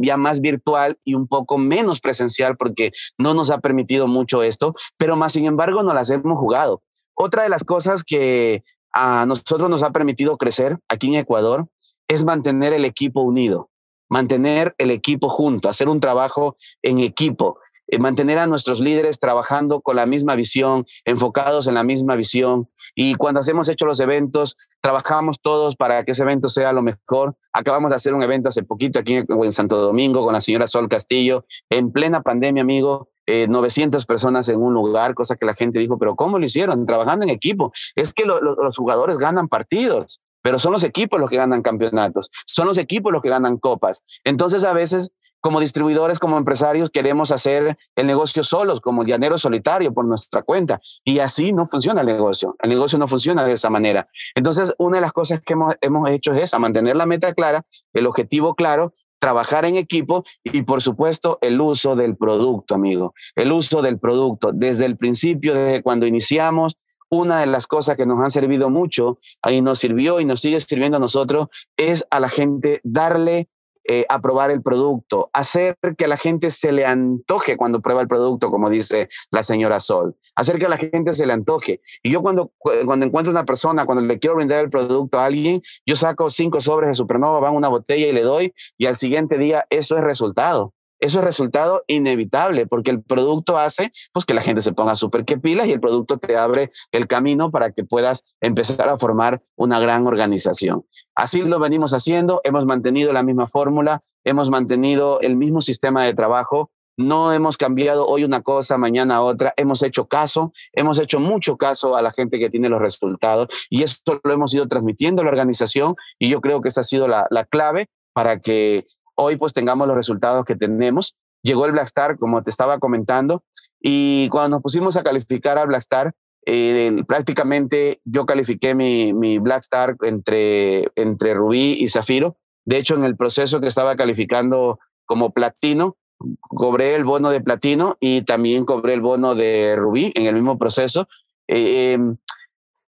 ya 0.00 0.16
más 0.16 0.40
virtual 0.40 0.98
y 1.04 1.14
un 1.14 1.28
poco 1.28 1.58
menos 1.58 2.00
presencial 2.00 2.56
porque 2.56 2.92
no 3.16 3.34
nos 3.34 3.50
ha 3.50 3.58
permitido 3.58 4.08
mucho 4.08 4.42
esto, 4.42 4.74
pero 4.96 5.16
más 5.16 5.32
sin 5.32 5.46
embargo 5.46 5.82
no 5.82 5.94
las 5.94 6.10
hemos 6.10 6.38
jugado. 6.38 6.82
Otra 7.14 7.42
de 7.42 7.48
las 7.48 7.64
cosas 7.64 8.02
que 8.02 8.64
a 8.92 9.24
nosotros 9.26 9.70
nos 9.70 9.82
ha 9.82 9.90
permitido 9.90 10.36
crecer 10.36 10.78
aquí 10.88 11.08
en 11.08 11.20
Ecuador 11.20 11.68
es 12.08 12.24
mantener 12.24 12.72
el 12.72 12.84
equipo 12.84 13.20
unido 13.20 13.70
mantener 14.10 14.74
el 14.76 14.90
equipo 14.90 15.30
junto, 15.30 15.70
hacer 15.70 15.88
un 15.88 16.00
trabajo 16.00 16.56
en 16.82 16.98
equipo, 16.98 17.58
eh, 17.86 17.98
mantener 17.98 18.38
a 18.38 18.46
nuestros 18.46 18.80
líderes 18.80 19.18
trabajando 19.18 19.80
con 19.80 19.96
la 19.96 20.06
misma 20.06 20.34
visión, 20.34 20.86
enfocados 21.04 21.66
en 21.66 21.74
la 21.74 21.84
misma 21.84 22.14
visión. 22.14 22.68
Y 22.94 23.14
cuando 23.14 23.40
hacemos 23.40 23.68
hecho 23.68 23.86
los 23.86 24.00
eventos, 24.00 24.56
trabajamos 24.80 25.40
todos 25.40 25.74
para 25.76 26.04
que 26.04 26.12
ese 26.12 26.22
evento 26.22 26.48
sea 26.48 26.72
lo 26.72 26.82
mejor. 26.82 27.36
Acabamos 27.52 27.90
de 27.90 27.96
hacer 27.96 28.14
un 28.14 28.22
evento 28.22 28.48
hace 28.48 28.62
poquito 28.62 28.98
aquí 28.98 29.16
en 29.28 29.52
Santo 29.52 29.76
Domingo 29.76 30.24
con 30.24 30.34
la 30.34 30.40
señora 30.40 30.66
Sol 30.66 30.88
Castillo, 30.88 31.46
en 31.70 31.90
plena 31.90 32.22
pandemia, 32.22 32.62
amigo. 32.62 33.08
900 33.26 34.02
eh, 34.02 34.06
personas 34.08 34.48
en 34.48 34.60
un 34.60 34.74
lugar, 34.74 35.14
cosa 35.14 35.36
que 35.36 35.46
la 35.46 35.54
gente 35.54 35.78
dijo, 35.78 35.98
pero 35.98 36.16
¿cómo 36.16 36.40
lo 36.40 36.44
hicieron? 36.44 36.84
Trabajando 36.84 37.24
en 37.24 37.30
equipo. 37.30 37.70
Es 37.94 38.12
que 38.12 38.24
los 38.24 38.76
jugadores 38.76 39.18
ganan 39.18 39.46
partidos 39.46 40.20
pero 40.42 40.58
son 40.58 40.72
los 40.72 40.84
equipos 40.84 41.20
los 41.20 41.30
que 41.30 41.36
ganan 41.36 41.62
campeonatos, 41.62 42.30
son 42.46 42.66
los 42.66 42.78
equipos 42.78 43.12
los 43.12 43.22
que 43.22 43.28
ganan 43.28 43.58
copas. 43.58 44.04
Entonces 44.24 44.64
a 44.64 44.72
veces 44.72 45.12
como 45.40 45.60
distribuidores, 45.60 46.18
como 46.18 46.36
empresarios, 46.36 46.90
queremos 46.90 47.32
hacer 47.32 47.78
el 47.96 48.06
negocio 48.06 48.44
solos, 48.44 48.80
como 48.80 49.04
llanero 49.04 49.38
solitario 49.38 49.92
por 49.92 50.04
nuestra 50.04 50.42
cuenta. 50.42 50.80
Y 51.04 51.18
así 51.20 51.52
no 51.52 51.66
funciona 51.66 52.02
el 52.02 52.06
negocio. 52.06 52.56
El 52.62 52.70
negocio 52.70 52.98
no 52.98 53.08
funciona 53.08 53.44
de 53.44 53.52
esa 53.52 53.70
manera. 53.70 54.08
Entonces, 54.34 54.74
una 54.78 54.98
de 54.98 55.02
las 55.02 55.12
cosas 55.12 55.40
que 55.40 55.54
hemos, 55.54 55.74
hemos 55.80 56.08
hecho 56.10 56.34
es 56.34 56.52
mantener 56.58 56.96
la 56.96 57.06
meta 57.06 57.32
clara, 57.32 57.64
el 57.94 58.06
objetivo 58.06 58.54
claro, 58.54 58.92
trabajar 59.18 59.64
en 59.64 59.76
equipo 59.76 60.24
y, 60.44 60.62
por 60.62 60.82
supuesto, 60.82 61.38
el 61.40 61.60
uso 61.60 61.96
del 61.96 62.16
producto, 62.16 62.74
amigo. 62.74 63.14
El 63.34 63.52
uso 63.52 63.80
del 63.82 63.98
producto. 63.98 64.50
Desde 64.52 64.84
el 64.84 64.96
principio, 64.96 65.54
desde 65.54 65.82
cuando 65.82 66.06
iniciamos, 66.06 66.76
una 67.10 67.40
de 67.40 67.46
las 67.46 67.66
cosas 67.66 67.96
que 67.96 68.06
nos 68.06 68.20
han 68.20 68.30
servido 68.30 68.70
mucho 68.70 69.18
y 69.48 69.60
nos 69.60 69.80
sirvió 69.80 70.20
y 70.20 70.24
nos 70.24 70.40
sigue 70.40 70.60
sirviendo 70.60 70.96
a 70.96 71.00
nosotros 71.00 71.48
es 71.76 72.06
a 72.10 72.20
la 72.20 72.28
gente 72.28 72.80
darle 72.84 73.48
eh, 73.84 74.04
a 74.08 74.20
probar 74.20 74.50
el 74.50 74.62
producto, 74.62 75.30
hacer 75.32 75.76
que 75.96 76.04
a 76.04 76.08
la 76.08 76.18
gente 76.18 76.50
se 76.50 76.70
le 76.70 76.86
antoje 76.86 77.56
cuando 77.56 77.80
prueba 77.80 78.02
el 78.02 78.08
producto, 78.08 78.50
como 78.50 78.70
dice 78.70 79.08
la 79.30 79.42
señora 79.42 79.80
Sol, 79.80 80.14
hacer 80.36 80.58
que 80.58 80.66
a 80.66 80.68
la 80.68 80.76
gente 80.76 81.12
se 81.14 81.26
le 81.26 81.32
antoje. 81.32 81.80
Y 82.02 82.10
yo 82.10 82.22
cuando, 82.22 82.52
cuando 82.58 83.06
encuentro 83.06 83.32
una 83.32 83.44
persona, 83.44 83.86
cuando 83.86 84.04
le 84.04 84.18
quiero 84.18 84.36
brindar 84.36 84.62
el 84.62 84.70
producto 84.70 85.18
a 85.18 85.24
alguien, 85.24 85.62
yo 85.86 85.96
saco 85.96 86.30
cinco 86.30 86.60
sobres 86.60 86.88
de 86.88 86.94
Supernova, 86.94 87.40
van 87.40 87.56
una 87.56 87.68
botella 87.68 88.06
y 88.06 88.12
le 88.12 88.22
doy, 88.22 88.54
y 88.78 88.86
al 88.86 88.96
siguiente 88.96 89.38
día 89.38 89.66
eso 89.70 89.96
es 89.96 90.04
resultado 90.04 90.74
eso 91.00 91.18
es 91.18 91.24
resultado 91.24 91.82
inevitable 91.86 92.66
porque 92.66 92.90
el 92.90 93.02
producto 93.02 93.58
hace 93.58 93.92
pues, 94.12 94.24
que 94.24 94.34
la 94.34 94.42
gente 94.42 94.60
se 94.60 94.72
ponga 94.72 94.94
súper 94.96 95.24
que 95.24 95.38
pilas 95.38 95.66
y 95.66 95.72
el 95.72 95.80
producto 95.80 96.18
te 96.18 96.36
abre 96.36 96.70
el 96.92 97.06
camino 97.06 97.50
para 97.50 97.72
que 97.72 97.84
puedas 97.84 98.24
empezar 98.40 98.88
a 98.88 98.98
formar 98.98 99.42
una 99.56 99.80
gran 99.80 100.06
organización. 100.06 100.84
Así 101.14 101.42
lo 101.42 101.58
venimos 101.58 101.92
haciendo, 101.92 102.40
hemos 102.44 102.66
mantenido 102.66 103.12
la 103.12 103.22
misma 103.22 103.48
fórmula, 103.48 104.02
hemos 104.24 104.50
mantenido 104.50 105.20
el 105.20 105.36
mismo 105.36 105.60
sistema 105.60 106.04
de 106.04 106.14
trabajo, 106.14 106.70
no 106.96 107.32
hemos 107.32 107.56
cambiado 107.56 108.06
hoy 108.06 108.24
una 108.24 108.42
cosa, 108.42 108.76
mañana 108.76 109.22
otra, 109.22 109.54
hemos 109.56 109.82
hecho 109.82 110.06
caso, 110.06 110.52
hemos 110.72 110.98
hecho 110.98 111.18
mucho 111.18 111.56
caso 111.56 111.96
a 111.96 112.02
la 112.02 112.12
gente 112.12 112.38
que 112.38 112.50
tiene 112.50 112.68
los 112.68 112.80
resultados 112.80 113.48
y 113.70 113.82
eso 113.82 114.20
lo 114.22 114.32
hemos 114.32 114.52
ido 114.54 114.68
transmitiendo 114.68 115.22
a 115.22 115.24
la 115.24 115.30
organización 115.30 115.94
y 116.18 116.28
yo 116.28 116.42
creo 116.42 116.60
que 116.60 116.68
esa 116.68 116.82
ha 116.82 116.84
sido 116.84 117.08
la, 117.08 117.26
la 117.30 117.46
clave 117.46 117.88
para 118.12 118.40
que 118.40 118.86
hoy 119.20 119.36
pues 119.36 119.52
tengamos 119.52 119.86
los 119.86 119.96
resultados 119.96 120.44
que 120.44 120.56
tenemos. 120.56 121.16
Llegó 121.42 121.66
el 121.66 121.72
Blackstar, 121.72 122.18
como 122.18 122.42
te 122.42 122.50
estaba 122.50 122.78
comentando, 122.78 123.44
y 123.80 124.28
cuando 124.30 124.56
nos 124.56 124.62
pusimos 124.62 124.96
a 124.96 125.02
calificar 125.02 125.58
al 125.58 125.68
Blackstar, 125.68 126.12
eh, 126.46 127.02
prácticamente 127.06 128.00
yo 128.04 128.26
califiqué 128.26 128.74
mi, 128.74 129.12
mi 129.12 129.38
Blackstar 129.38 129.96
entre, 130.02 130.88
entre 130.96 131.34
Rubí 131.34 131.76
y 131.78 131.88
Zafiro. 131.88 132.36
De 132.64 132.78
hecho, 132.78 132.94
en 132.94 133.04
el 133.04 133.16
proceso 133.16 133.60
que 133.60 133.68
estaba 133.68 133.96
calificando 133.96 134.78
como 135.06 135.30
platino, 135.30 135.96
cobré 136.40 136.94
el 136.94 137.04
bono 137.04 137.30
de 137.30 137.40
platino 137.40 137.96
y 138.00 138.22
también 138.22 138.64
cobré 138.64 138.94
el 138.94 139.00
bono 139.00 139.34
de 139.34 139.76
Rubí 139.76 140.12
en 140.14 140.26
el 140.26 140.34
mismo 140.34 140.58
proceso. 140.58 141.08
Eh, 141.48 141.92
em, 141.94 142.16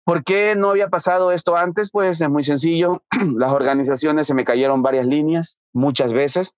¿Por 0.10 0.24
qué 0.24 0.56
no 0.56 0.72
había 0.72 0.88
pasado 0.88 1.32
esto 1.32 1.56
antes? 1.56 1.92
Pues 1.92 2.20
es 2.20 2.30
muy 2.32 2.42
sencillo. 2.42 3.04
Las 3.38 3.54
organizaciones 3.54 4.26
se 4.26 4.34
me 4.34 4.44
cayeron 4.44 4.82
varias 4.82 5.06
líneas, 5.06 5.60
muchas 5.72 6.14
veces, 6.14 6.56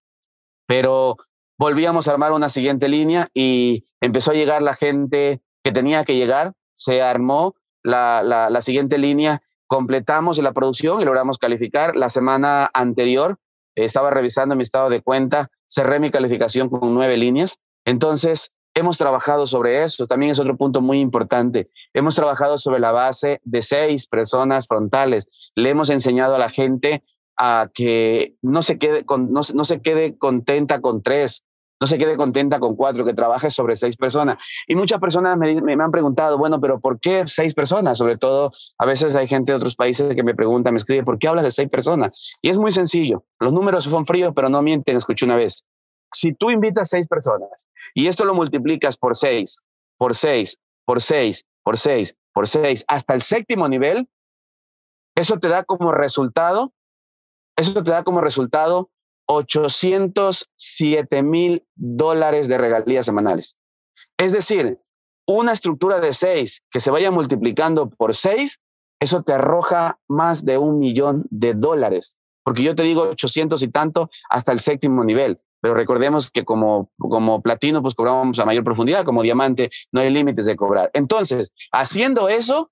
pero 0.67 1.17
volvíamos 1.57 2.07
a 2.07 2.11
armar 2.11 2.31
una 2.31 2.47
siguiente 2.47 2.87
línea 2.87 3.27
y 3.33 3.83
empezó 3.99 4.31
a 4.31 4.35
llegar 4.35 4.61
la 4.61 4.73
gente 4.73 5.41
que 5.65 5.73
tenía 5.73 6.05
que 6.05 6.15
llegar. 6.15 6.53
Se 6.75 7.01
armó 7.01 7.55
la, 7.83 8.23
la, 8.23 8.61
siguiente 8.61 8.97
línea, 8.97 9.41
completamos 9.67 10.37
la 10.37 10.53
producción 10.53 11.01
y 11.01 11.03
logramos 11.03 11.37
calificar. 11.37 11.97
La 11.97 12.07
semana 12.07 12.71
anterior 12.73 13.37
estaba 13.75 14.11
revisando 14.11 14.55
mi 14.55 14.63
estado 14.63 14.89
de 14.89 15.01
cuenta, 15.01 15.51
cerré 15.67 15.99
mi 15.99 16.09
calificación 16.09 16.69
con 16.69 16.93
nueve 16.93 17.17
líneas. 17.17 17.59
Entonces, 17.83 18.53
Hemos 18.73 18.97
trabajado 18.97 19.47
sobre 19.47 19.83
eso, 19.83 20.07
también 20.07 20.31
es 20.31 20.39
otro 20.39 20.55
punto 20.55 20.79
muy 20.79 21.01
importante. 21.01 21.69
Hemos 21.93 22.15
trabajado 22.15 22.57
sobre 22.57 22.79
la 22.79 22.93
base 22.93 23.41
de 23.43 23.61
seis 23.61 24.07
personas 24.07 24.65
frontales. 24.65 25.27
Le 25.55 25.69
hemos 25.69 25.89
enseñado 25.89 26.35
a 26.35 26.39
la 26.39 26.49
gente 26.49 27.03
a 27.37 27.69
que 27.73 28.35
no 28.41 28.61
se 28.61 28.77
quede, 28.77 29.05
no, 29.07 29.63
se 29.65 29.81
quede 29.81 30.17
contenta 30.17 30.79
con 30.79 31.03
tres, 31.03 31.43
no 31.81 31.87
se 31.87 31.97
quede 31.97 32.15
contenta 32.15 32.59
con 32.59 32.77
cuatro, 32.77 33.03
que 33.03 33.13
trabaje 33.13 33.49
sobre 33.49 33.75
seis 33.75 33.97
personas. 33.97 34.37
Y 34.67 34.75
muchas 34.75 34.99
personas 34.99 35.37
me, 35.37 35.61
me, 35.61 35.73
han 35.73 35.91
preguntado, 35.91 36.37
bueno, 36.37 36.61
pero 36.61 36.79
¿por 36.79 36.99
qué 37.01 37.23
seis 37.27 37.53
personas? 37.53 37.97
Sobre 37.97 38.17
todo, 38.17 38.53
a 38.77 38.85
veces 38.85 39.15
hay 39.15 39.27
gente 39.27 39.51
de 39.51 39.57
otros 39.57 39.75
países 39.75 40.15
que 40.15 40.23
me 40.23 40.35
pregunta, 40.35 40.71
me 40.71 40.77
escribe, 40.77 41.03
¿por 41.03 41.19
qué 41.19 41.27
hablas 41.27 41.43
de 41.43 41.51
seis 41.51 41.67
personas? 41.67 42.37
Y 42.41 42.49
es 42.49 42.57
muy 42.57 42.71
sencillo. 42.71 43.25
Los 43.39 43.51
números 43.51 43.83
son 43.83 44.05
fríos, 44.05 44.31
pero 44.33 44.47
no 44.47 44.61
mienten, 44.61 44.95
escuché 44.95 45.25
una 45.25 45.35
vez. 45.35 45.65
Si 46.13 46.33
tú 46.33 46.51
invitas 46.51 46.89
seis 46.89 47.07
personas 47.07 47.49
y 47.93 48.07
esto 48.07 48.25
lo 48.25 48.33
multiplicas 48.33 48.97
por 48.97 49.15
6, 49.15 49.61
por 49.97 50.15
6, 50.15 50.57
por 50.85 51.01
6, 51.01 51.45
por 51.63 51.77
6, 51.77 52.15
por 52.33 52.47
6, 52.47 52.85
hasta 52.87 53.13
el 53.13 53.21
séptimo 53.21 53.67
nivel, 53.67 54.07
eso 55.15 55.39
te 55.39 55.47
da 55.47 55.63
como 55.63 55.91
resultado, 55.91 56.73
eso 57.55 57.83
te 57.83 57.91
da 57.91 58.03
como 58.03 58.21
resultado 58.21 58.89
807 59.27 61.23
mil 61.23 61.65
dólares 61.75 62.47
de 62.47 62.57
regalías 62.57 63.05
semanales. 63.05 63.57
Es 64.17 64.33
decir, 64.33 64.79
una 65.27 65.53
estructura 65.53 65.99
de 65.99 66.13
6 66.13 66.63
que 66.69 66.79
se 66.79 66.91
vaya 66.91 67.11
multiplicando 67.11 67.89
por 67.89 68.15
6, 68.15 68.59
eso 68.99 69.23
te 69.23 69.33
arroja 69.33 69.99
más 70.07 70.45
de 70.45 70.57
un 70.57 70.79
millón 70.79 71.25
de 71.29 71.53
dólares. 71.53 72.19
Porque 72.43 72.63
yo 72.63 72.75
te 72.75 72.83
digo 72.83 73.03
800 73.03 73.61
y 73.63 73.67
tanto 73.69 74.09
hasta 74.29 74.51
el 74.51 74.59
séptimo 74.59 75.03
nivel 75.03 75.39
pero 75.61 75.75
recordemos 75.75 76.31
que 76.31 76.43
como, 76.43 76.91
como 76.97 77.41
platino, 77.41 77.81
pues 77.81 77.93
cobramos 77.93 78.39
a 78.39 78.45
mayor 78.45 78.63
profundidad, 78.63 79.05
como 79.05 79.21
diamante 79.21 79.69
no 79.91 80.01
hay 80.01 80.09
límites 80.09 80.45
de 80.47 80.55
cobrar. 80.55 80.89
Entonces, 80.93 81.53
haciendo 81.71 82.27
eso, 82.29 82.71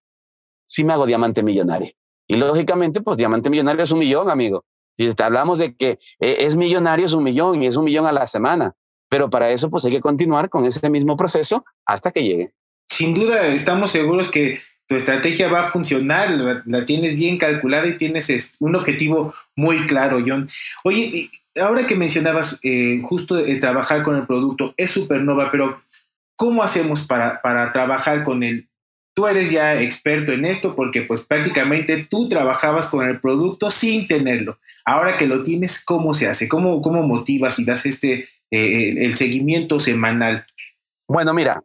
sí 0.65 0.83
me 0.83 0.93
hago 0.93 1.05
diamante 1.05 1.43
millonario. 1.43 1.93
Y 2.27 2.35
lógicamente, 2.35 3.01
pues 3.01 3.17
diamante 3.17 3.49
millonario 3.49 3.83
es 3.83 3.91
un 3.91 3.99
millón, 3.99 4.29
amigo. 4.29 4.65
Si 4.97 5.09
hablamos 5.19 5.59
de 5.59 5.75
que 5.75 5.99
eh, 6.19 6.37
es 6.39 6.55
millonario, 6.55 7.05
es 7.05 7.13
un 7.13 7.23
millón 7.23 7.63
y 7.63 7.67
es 7.67 7.75
un 7.75 7.85
millón 7.85 8.05
a 8.05 8.11
la 8.11 8.27
semana. 8.27 8.73
Pero 9.07 9.29
para 9.29 9.49
eso, 9.49 9.69
pues 9.69 9.85
hay 9.85 9.91
que 9.91 10.01
continuar 10.01 10.49
con 10.49 10.65
ese 10.65 10.89
mismo 10.89 11.15
proceso 11.15 11.63
hasta 11.85 12.11
que 12.11 12.23
llegue. 12.23 12.53
Sin 12.89 13.13
duda, 13.13 13.47
estamos 13.47 13.91
seguros 13.91 14.29
que 14.29 14.59
tu 14.87 14.95
estrategia 14.95 15.47
va 15.47 15.61
a 15.61 15.71
funcionar, 15.71 16.31
la, 16.31 16.63
la, 16.65 16.85
tienes 16.85 17.15
bien 17.15 17.37
calculada 17.37 17.87
y 17.87 17.97
tienes 17.97 18.57
un 18.59 18.75
objetivo 18.75 19.33
muy 19.55 19.85
claro, 19.85 20.19
John. 20.25 20.49
Oye, 20.83 21.29
ahora 21.61 21.87
que 21.87 21.95
mencionabas 21.95 22.59
eh, 22.63 23.01
justo 23.03 23.37
trabajar 23.59 24.03
con 24.03 24.15
el 24.15 24.25
producto, 24.25 24.73
es 24.77 24.91
Supernova, 24.91 25.51
pero 25.51 25.81
¿cómo 26.35 26.63
hacemos 26.63 27.05
para, 27.05 27.41
para 27.41 27.71
trabajar 27.71 28.23
con 28.23 28.43
él? 28.43 28.69
tú 29.19 29.27
eres 29.27 29.51
ya 29.51 29.81
experto 29.81 30.31
en 30.31 30.45
esto 30.45 30.77
porque 30.77 31.01
pues 31.01 31.19
prácticamente 31.19 32.07
tú 32.09 32.29
trabajabas 32.29 32.87
con 32.87 33.05
el 33.05 33.19
producto 33.19 33.69
sin 33.69 34.07
tenerlo. 34.07 34.59
Ahora 34.85 35.17
que 35.17 35.27
lo 35.27 35.43
tienes, 35.43 35.83
¿cómo 35.83 36.13
se 36.13 36.29
hace? 36.29 36.47
¿Cómo, 36.47 36.81
cómo 36.81 37.03
motivas 37.03 37.59
y 37.59 37.65
das 37.65 37.85
este, 37.85 38.29
eh, 38.49 38.95
el 38.97 39.17
seguimiento 39.17 39.81
semanal? 39.81 40.45
Bueno, 41.05 41.33
mira, 41.33 41.61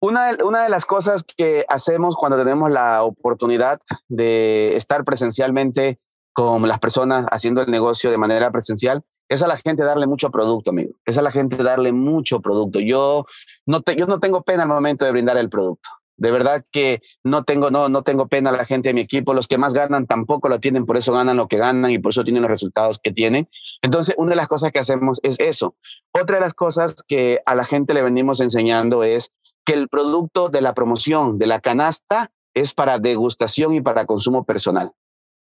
una 0.00 0.32
de, 0.32 0.42
una 0.42 0.64
de 0.64 0.68
las 0.68 0.84
cosas 0.84 1.22
que 1.22 1.64
hacemos 1.68 2.16
cuando 2.16 2.38
tenemos 2.38 2.72
la 2.72 3.04
oportunidad 3.04 3.80
de 4.08 4.74
estar 4.74 5.04
presencialmente 5.04 6.00
con 6.32 6.66
las 6.66 6.80
personas 6.80 7.24
haciendo 7.30 7.62
el 7.62 7.70
negocio 7.70 8.10
de 8.10 8.18
manera 8.18 8.50
presencial 8.50 9.04
es 9.28 9.42
a 9.42 9.48
la 9.48 9.56
gente 9.56 9.82
darle 9.82 10.06
mucho 10.06 10.30
producto, 10.30 10.70
amigo. 10.70 10.94
Es 11.04 11.18
a 11.18 11.22
la 11.22 11.30
gente 11.30 11.56
darle 11.56 11.92
mucho 11.92 12.40
producto. 12.40 12.80
Yo 12.80 13.26
no, 13.66 13.82
yo 13.96 14.06
no 14.06 14.20
tengo 14.20 14.42
pena 14.42 14.62
al 14.62 14.68
momento 14.68 15.04
de 15.04 15.12
brindar 15.12 15.36
el 15.36 15.48
producto. 15.48 15.88
De 16.18 16.30
verdad 16.30 16.64
que 16.70 17.02
no 17.24 17.44
tengo, 17.44 17.70
no, 17.70 17.90
no 17.90 18.02
tengo 18.02 18.26
pena 18.26 18.48
a 18.50 18.52
la 18.56 18.64
gente 18.64 18.88
de 18.88 18.94
mi 18.94 19.02
equipo. 19.02 19.34
Los 19.34 19.48
que 19.48 19.58
más 19.58 19.74
ganan 19.74 20.06
tampoco 20.06 20.48
lo 20.48 20.60
tienen, 20.60 20.86
por 20.86 20.96
eso 20.96 21.12
ganan 21.12 21.36
lo 21.36 21.46
que 21.46 21.58
ganan 21.58 21.90
y 21.90 21.98
por 21.98 22.10
eso 22.10 22.24
tienen 22.24 22.42
los 22.42 22.50
resultados 22.50 22.98
que 22.98 23.12
tienen. 23.12 23.48
Entonces, 23.82 24.14
una 24.16 24.30
de 24.30 24.36
las 24.36 24.48
cosas 24.48 24.72
que 24.72 24.78
hacemos 24.78 25.20
es 25.22 25.38
eso. 25.40 25.74
Otra 26.12 26.36
de 26.36 26.40
las 26.40 26.54
cosas 26.54 26.94
que 27.06 27.40
a 27.44 27.54
la 27.54 27.64
gente 27.64 27.92
le 27.92 28.02
venimos 28.02 28.40
enseñando 28.40 29.02
es 29.02 29.30
que 29.64 29.74
el 29.74 29.88
producto 29.88 30.48
de 30.48 30.62
la 30.62 30.72
promoción, 30.72 31.38
de 31.38 31.48
la 31.48 31.60
canasta, 31.60 32.30
es 32.54 32.72
para 32.72 32.98
degustación 32.98 33.74
y 33.74 33.82
para 33.82 34.06
consumo 34.06 34.44
personal. 34.44 34.92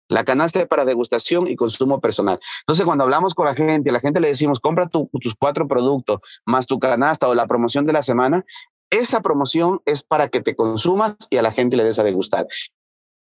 La 0.08 0.24
canasta 0.24 0.60
es 0.60 0.68
para 0.68 0.86
degustación 0.86 1.48
y 1.48 1.56
consumo 1.56 2.00
personal. 2.00 2.39
Entonces, 2.62 2.86
cuando 2.86 3.04
hablamos 3.04 3.34
con 3.34 3.46
la 3.46 3.56
gente, 3.56 3.91
la 3.91 4.00
gente 4.00 4.20
le 4.20 4.28
decimos, 4.28 4.60
compra 4.60 4.88
tus 4.88 5.36
cuatro 5.38 5.68
productos 5.68 6.20
más 6.46 6.68
tu 6.68 6.80
canasta 6.80 7.28
o 7.28 7.36
la 7.36 7.48
promoción 7.48 7.86
de 7.86 7.94
la 7.94 8.04
semana, 8.04 8.46
esa 8.89 9.22
promoción 9.22 9.82
es 9.86 10.04
para 10.04 10.30
que 10.30 10.41
te 10.41 10.56
consumas 10.56 11.15
y 11.30 11.38
a 11.38 11.41
la 11.41 11.52
gente 11.52 11.76
le 11.76 11.84
des 11.84 12.00
a 12.00 12.04
degustar. 12.04 12.46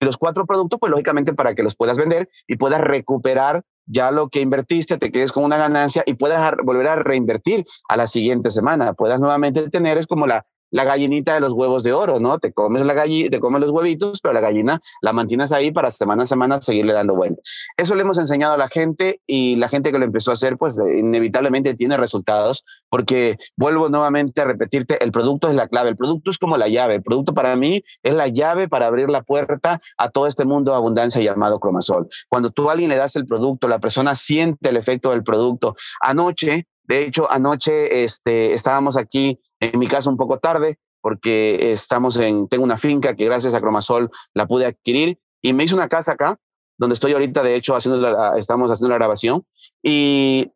Los 0.01 0.17
cuatro 0.17 0.47
productos, 0.47 0.79
pues 0.79 0.91
lógicamente 0.91 1.35
para 1.35 1.55
que 1.55 1.64
los 1.64 1.75
puedas 1.75 1.99
vender 1.99 2.31
y 2.47 2.57
puedas 2.57 2.81
recuperar 2.81 3.64
ya 3.87 4.11
lo 4.11 4.29
que 4.29 4.41
invertiste, 4.41 4.99
te 4.99 5.11
quedes 5.11 5.33
con 5.33 5.45
una 5.45 5.57
ganancia 5.57 6.05
y 6.07 6.14
puedas 6.14 6.55
volver 6.62 6.87
a 6.87 6.97
reinvertir 6.97 7.64
a 7.88 7.97
la 7.97 8.07
siguiente 8.07 8.51
semana. 8.51 8.93
Puedas 8.93 9.21
nuevamente 9.21 9.69
tener, 9.71 9.99
es 9.99 10.07
como 10.07 10.27
la, 10.27 10.47
la 10.71 10.85
gallinita 10.85 11.35
de 11.35 11.41
los 11.41 11.53
huevos 11.53 11.83
de 11.83 11.93
oro, 11.93 12.21
¿no? 12.21 12.39
Te 12.39 12.53
comes 12.53 12.83
la 12.83 12.95
gallina, 12.95 13.31
te 13.31 13.41
comes 13.41 13.61
los 13.61 13.71
huevitos, 13.71 14.21
pero 14.21 14.35
la 14.35 14.41
gallina 14.41 14.81
la 15.01 15.13
mantienes 15.13 15.53
ahí 15.53 15.71
para 15.71 15.91
semana 15.91 16.25
a 16.25 16.27
semana 16.27 16.61
seguirle 16.61 16.93
dando 16.93 17.15
vuelta. 17.15 17.41
Eso 17.77 17.95
le 17.95 18.03
hemos 18.03 18.19
enseñado 18.19 18.55
a 18.55 18.59
la 18.59 18.69
gente 18.69 19.21
y 19.27 19.57
la 19.57 19.69
gente 19.69 19.93
que 19.93 19.99
lo 19.99 20.05
empezó 20.05 20.31
a 20.31 20.35
hacer, 20.35 20.57
pues 20.57 20.79
inevitablemente 20.79 21.75
tiene 21.75 21.97
resultados, 21.97 22.65
porque 22.91 23.39
vuelvo 23.57 23.89
nuevamente 23.89 24.41
a 24.41 24.45
repetirte, 24.45 25.03
el 25.03 25.13
producto 25.13 25.49
es 25.49 25.55
la 25.55 25.69
clave, 25.69 25.91
el 25.91 25.97
producto 25.97 26.31
es 26.31 26.39
como 26.39 26.57
la 26.57 26.69
llave, 26.69 26.97
el 26.97 27.03
producto 27.03 27.35
para 27.35 27.57
mí 27.57 27.83
es 28.03 28.15
la 28.15 28.29
llave 28.29 28.69
para 28.69 28.87
abrir 28.87 29.09
la 29.09 29.23
puerta 29.23 29.81
a 29.97 30.11
todo 30.11 30.27
este 30.27 30.45
mundo 30.45 30.73
de 30.73 30.77
abundancia 30.77 31.21
llamado 31.21 31.61
cromasol. 31.61 32.09
Cuando 32.29 32.51
tú 32.51 32.69
a 32.69 32.73
alguien 32.73 32.91
le 32.91 32.97
das 32.97 33.17
el 33.17 33.27
producto, 33.27 33.69
la 33.69 33.79
persona 33.79 34.15
siente 34.15 34.69
el 34.69 34.77
efecto 34.77 35.11
del 35.11 35.23
producto. 35.23 35.77
Anoche, 36.01 36.67
de 36.85 37.05
hecho, 37.05 37.31
anoche 37.31 38.05
este, 38.05 38.55
estábamos 38.55 38.97
aquí 38.97 39.39
en 39.61 39.79
mi 39.79 39.87
casa 39.87 40.11
un 40.11 40.16
poco 40.16 40.38
tarde 40.38 40.79
porque 41.01 41.73
estamos 41.73 42.16
en, 42.16 42.49
tengo 42.49 42.64
una 42.64 42.77
finca 42.77 43.14
que 43.14 43.25
gracias 43.25 43.55
a 43.55 43.61
Cromasol 43.61 44.11
la 44.35 44.47
pude 44.47 44.66
adquirir 44.66 45.18
y 45.40 45.53
me 45.53 45.64
hice 45.64 45.75
una 45.75 45.88
casa 45.88 46.12
acá, 46.12 46.38
donde 46.77 46.94
estoy 46.94 47.12
ahorita, 47.12 47.42
de 47.42 47.55
hecho, 47.55 47.75
haciendo 47.75 48.37
estamos 48.37 48.71
haciendo 48.71 48.90
la 48.90 48.99
grabación 48.99 49.44
y 49.83 50.51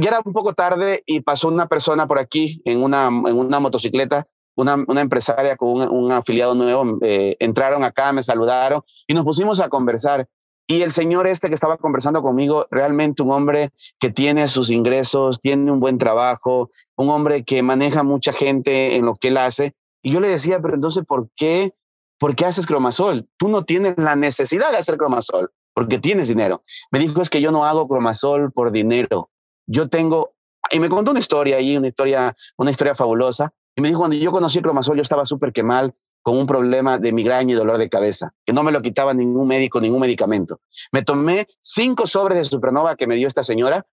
ya 0.00 0.08
era 0.08 0.20
un 0.24 0.32
poco 0.32 0.54
tarde 0.54 1.02
y 1.06 1.20
pasó 1.20 1.48
una 1.48 1.66
persona 1.66 2.06
por 2.06 2.18
aquí 2.18 2.62
en 2.64 2.82
una, 2.82 3.06
en 3.06 3.38
una 3.38 3.60
motocicleta, 3.60 4.26
una, 4.56 4.76
una 4.86 5.00
empresaria 5.00 5.56
con 5.56 5.88
un, 5.90 6.12
afiliado 6.12 6.54
nuevo, 6.54 6.98
eh, 7.02 7.36
entraron 7.38 7.84
acá, 7.84 8.12
me 8.12 8.22
saludaron 8.22 8.82
y 9.06 9.14
nos 9.14 9.24
pusimos 9.24 9.60
a 9.60 9.68
conversar. 9.68 10.26
Y 10.66 10.82
el 10.82 10.92
señor 10.92 11.26
este 11.26 11.48
que 11.48 11.54
estaba 11.54 11.78
conversando 11.78 12.22
conmigo, 12.22 12.66
realmente 12.70 13.22
un 13.22 13.32
hombre 13.32 13.70
que 13.98 14.10
tiene 14.10 14.46
sus 14.46 14.70
ingresos, 14.70 15.40
tiene 15.40 15.70
un 15.72 15.80
buen 15.80 15.98
trabajo, 15.98 16.70
un 16.96 17.10
hombre 17.10 17.44
que 17.44 17.62
maneja 17.62 18.04
mucha 18.04 18.32
gente 18.32 18.96
en 18.96 19.04
lo 19.04 19.16
que 19.16 19.28
él 19.28 19.36
hace. 19.36 19.74
Y 20.02 20.12
yo 20.12 20.20
le 20.20 20.28
decía, 20.28 20.60
pero 20.60 20.74
entonces, 20.74 21.04
¿por 21.04 21.28
qué, 21.34 21.74
¿por 22.18 22.36
qué 22.36 22.46
haces 22.46 22.66
cromasol? 22.66 23.28
Tú 23.36 23.48
no 23.48 23.64
tienes 23.64 23.94
la 23.96 24.14
necesidad 24.14 24.70
de 24.70 24.78
hacer 24.78 24.96
cromasol 24.96 25.50
porque 25.74 25.98
tienes 25.98 26.28
dinero. 26.28 26.62
Me 26.90 26.98
dijo, 26.98 27.20
es 27.20 27.30
que 27.30 27.40
yo 27.40 27.52
no 27.52 27.64
hago 27.64 27.88
cromasol 27.88 28.52
por 28.52 28.70
dinero. 28.70 29.30
Yo 29.66 29.88
tengo, 29.88 30.34
y 30.70 30.80
me 30.80 30.88
contó 30.88 31.10
una 31.10 31.20
historia 31.20 31.56
ahí, 31.56 31.76
una 31.76 31.88
historia, 31.88 32.36
una 32.56 32.70
historia 32.70 32.94
fabulosa. 32.94 33.52
Y 33.74 33.80
me 33.80 33.88
dijo, 33.88 34.00
cuando 34.00 34.16
yo 34.16 34.32
conocí 34.32 34.60
cromasol, 34.60 34.96
yo 34.96 35.02
estaba 35.02 35.24
súper 35.24 35.52
que 35.52 35.62
mal, 35.62 35.94
con 36.22 36.36
un 36.36 36.46
problema 36.46 36.98
de 36.98 37.12
migraña 37.12 37.52
y 37.52 37.56
dolor 37.56 37.78
de 37.78 37.88
cabeza, 37.88 38.32
que 38.44 38.52
no 38.52 38.62
me 38.62 38.72
lo 38.72 38.82
quitaba 38.82 39.14
ningún 39.14 39.46
médico, 39.48 39.80
ningún 39.80 40.00
medicamento. 40.00 40.60
Me 40.92 41.02
tomé 41.02 41.46
cinco 41.60 42.06
sobres 42.06 42.38
de 42.38 42.44
Supernova 42.44 42.96
que 42.96 43.06
me 43.06 43.16
dio 43.16 43.28
esta 43.28 43.42
señora 43.42 43.86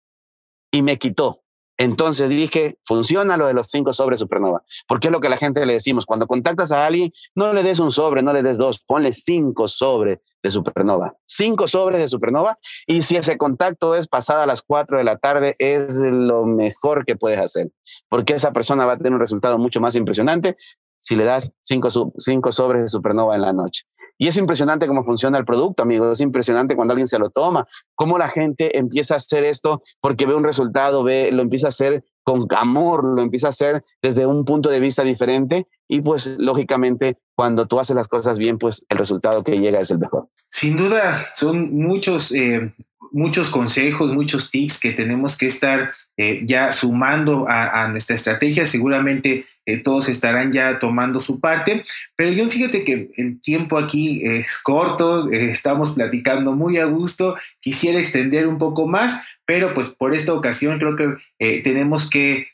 y 0.71 0.81
me 0.81 0.97
quitó. 0.97 1.41
Entonces 1.77 2.29
dije, 2.29 2.77
funciona 2.85 3.35
lo 3.35 3.47
de 3.47 3.53
los 3.53 3.67
cinco 3.69 3.91
sobres 3.91 4.21
Supernova, 4.21 4.63
porque 4.87 5.09
es 5.09 5.11
lo 5.11 5.19
que 5.19 5.27
la 5.27 5.37
gente 5.37 5.65
le 5.65 5.73
decimos. 5.73 6.05
Cuando 6.05 6.25
contactas 6.25 6.71
a 6.71 6.85
alguien, 6.85 7.11
no 7.35 7.51
le 7.53 7.63
des 7.63 7.79
un 7.79 7.91
sobre, 7.91 8.23
no 8.23 8.31
le 8.31 8.43
des 8.43 8.57
dos, 8.57 8.79
ponle 8.79 9.11
cinco 9.11 9.67
sobres 9.67 10.19
de 10.41 10.51
Supernova. 10.51 11.15
Cinco 11.25 11.67
sobres 11.67 11.99
de 11.99 12.07
Supernova. 12.07 12.57
Y 12.87 13.01
si 13.01 13.17
ese 13.17 13.37
contacto 13.37 13.95
es 13.95 14.07
pasada 14.07 14.45
las 14.45 14.61
cuatro 14.61 14.97
de 14.97 15.03
la 15.03 15.17
tarde, 15.17 15.55
es 15.59 15.97
lo 15.97 16.45
mejor 16.45 17.05
que 17.05 17.17
puedes 17.17 17.39
hacer, 17.39 17.71
porque 18.07 18.35
esa 18.35 18.53
persona 18.53 18.85
va 18.85 18.93
a 18.93 18.97
tener 18.97 19.13
un 19.13 19.19
resultado 19.19 19.57
mucho 19.57 19.81
más 19.81 19.95
impresionante 19.95 20.55
si 20.99 21.15
le 21.15 21.25
das 21.25 21.51
cinco, 21.61 21.89
cinco 22.17 22.51
sobres 22.51 22.81
de 22.81 22.87
supernova 22.87 23.35
en 23.35 23.41
la 23.41 23.53
noche. 23.53 23.83
Y 24.17 24.27
es 24.27 24.37
impresionante 24.37 24.87
cómo 24.87 25.03
funciona 25.03 25.37
el 25.37 25.45
producto, 25.45 25.83
amigo. 25.83 26.11
Es 26.11 26.21
impresionante 26.21 26.75
cuando 26.75 26.93
alguien 26.93 27.07
se 27.07 27.19
lo 27.19 27.29
toma, 27.29 27.67
cómo 27.95 28.17
la 28.17 28.29
gente 28.29 28.77
empieza 28.77 29.15
a 29.15 29.17
hacer 29.17 29.43
esto 29.43 29.83
porque 29.99 30.25
ve 30.25 30.35
un 30.35 30.43
resultado, 30.43 31.03
ve, 31.03 31.31
lo 31.33 31.41
empieza 31.41 31.67
a 31.67 31.69
hacer 31.69 32.03
con 32.23 32.47
amor, 32.57 33.03
lo 33.03 33.21
empieza 33.21 33.47
a 33.47 33.49
hacer 33.49 33.83
desde 34.01 34.25
un 34.25 34.45
punto 34.45 34.69
de 34.69 34.79
vista 34.79 35.03
diferente 35.03 35.67
y 35.87 36.01
pues 36.01 36.27
lógicamente 36.39 37.17
cuando 37.35 37.67
tú 37.67 37.79
haces 37.79 37.95
las 37.95 38.07
cosas 38.07 38.39
bien, 38.39 38.57
pues 38.57 38.83
el 38.89 38.97
resultado 38.97 39.43
que 39.43 39.59
llega 39.59 39.79
es 39.79 39.91
el 39.91 39.99
mejor. 39.99 40.29
Sin 40.49 40.77
duda, 40.77 41.27
son 41.35 41.75
muchos 41.75 42.31
eh, 42.31 42.73
muchos 43.15 43.49
consejos, 43.49 44.13
muchos 44.13 44.51
tips 44.51 44.77
que 44.77 44.91
tenemos 44.91 45.37
que 45.37 45.45
estar 45.45 45.93
eh, 46.17 46.41
ya 46.43 46.73
sumando 46.73 47.45
a, 47.47 47.87
nuestra 47.87 48.13
estrategia. 48.13 48.65
Seguramente 48.65 49.45
eh, 49.65 49.77
todos 49.77 50.09
estarán 50.09 50.51
ya 50.51 50.79
tomando 50.79 51.21
su 51.21 51.39
parte, 51.39 51.85
pero 52.17 52.33
yo 52.33 52.49
fíjate 52.49 52.83
que 52.83 53.09
el 53.15 53.39
tiempo 53.39 53.77
aquí 53.77 54.21
es 54.21 54.57
corto, 54.61 55.31
eh, 55.31 55.45
estamos 55.45 55.93
platicando 55.93 56.57
muy 56.57 56.77
a 56.77 56.85
gusto, 56.85 57.37
quisiera 57.61 57.99
extender 57.99 58.47
un 58.47 58.57
poco 58.57 58.85
más, 58.85 59.25
pero 59.45 59.73
pues 59.73 59.87
por 59.87 60.13
esta 60.13 60.33
ocasión 60.33 60.77
creo 60.77 60.97
que 60.97 61.61
tenemos 61.61 62.09
que 62.09 62.47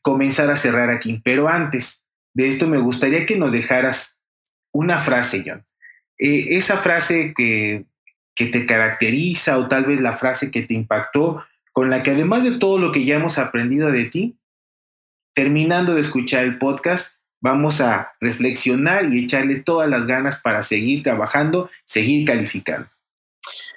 comenzar 0.00 0.50
a 0.50 0.56
cerrar 0.56 0.88
aquí. 0.88 1.20
Pero 1.22 1.46
antes 1.46 2.06
de 2.32 2.48
esto 2.48 2.66
me 2.66 2.78
gustaría 2.78 3.26
que 3.26 3.36
nos 3.36 3.52
dejaras 3.52 4.22
una 4.72 4.98
frase, 4.98 5.44
John. 5.46 5.62
esa 6.16 6.78
frase 6.78 7.34
que 7.36 7.84
que 8.34 8.46
te 8.46 8.66
caracteriza 8.66 9.58
o 9.58 9.68
tal 9.68 9.84
vez 9.84 10.00
la 10.00 10.14
frase 10.14 10.50
que 10.50 10.62
te 10.62 10.74
impactó, 10.74 11.44
con 11.72 11.90
la 11.90 12.02
que 12.02 12.12
además 12.12 12.44
de 12.44 12.58
todo 12.58 12.78
lo 12.78 12.92
que 12.92 13.04
ya 13.04 13.16
hemos 13.16 13.38
aprendido 13.38 13.90
de 13.90 14.06
ti, 14.06 14.38
terminando 15.34 15.94
de 15.94 16.00
escuchar 16.00 16.44
el 16.44 16.58
podcast, 16.58 17.20
vamos 17.40 17.80
a 17.80 18.12
reflexionar 18.20 19.06
y 19.06 19.24
echarle 19.24 19.60
todas 19.60 19.88
las 19.88 20.06
ganas 20.06 20.40
para 20.40 20.62
seguir 20.62 21.02
trabajando, 21.02 21.70
seguir 21.84 22.26
calificando. 22.26 22.88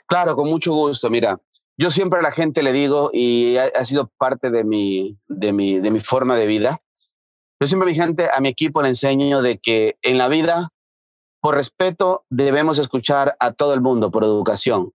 Claro, 0.07 0.35
con 0.35 0.49
mucho 0.49 0.73
gusto. 0.73 1.09
Mira, 1.09 1.39
yo 1.77 1.89
siempre 1.89 2.19
a 2.19 2.23
la 2.23 2.31
gente 2.31 2.61
le 2.61 2.73
digo, 2.73 3.09
y 3.13 3.57
ha, 3.57 3.83
sido 3.83 4.11
parte 4.17 4.51
de 4.51 4.63
mi, 4.63 5.17
de, 5.27 5.53
mi, 5.53 5.79
de 5.79 5.91
mi 5.91 5.99
forma 5.99 6.35
de 6.35 6.47
vida, 6.47 6.81
yo 7.59 7.67
siempre 7.67 7.89
a 7.89 7.91
mi 7.91 7.95
gente, 7.95 8.27
a 8.33 8.41
mi 8.41 8.49
equipo 8.49 8.81
le 8.81 8.89
enseño 8.89 9.41
de 9.41 9.57
que 9.57 9.97
en 10.01 10.17
la 10.17 10.27
vida 10.27 10.69
por 11.43 11.55
respeto 11.55 12.23
debemos 12.29 12.79
escuchar 12.79 13.35
a 13.37 13.51
todo 13.51 13.73
el 13.73 13.81
mundo 13.81 14.11
por 14.11 14.23
educación, 14.23 14.93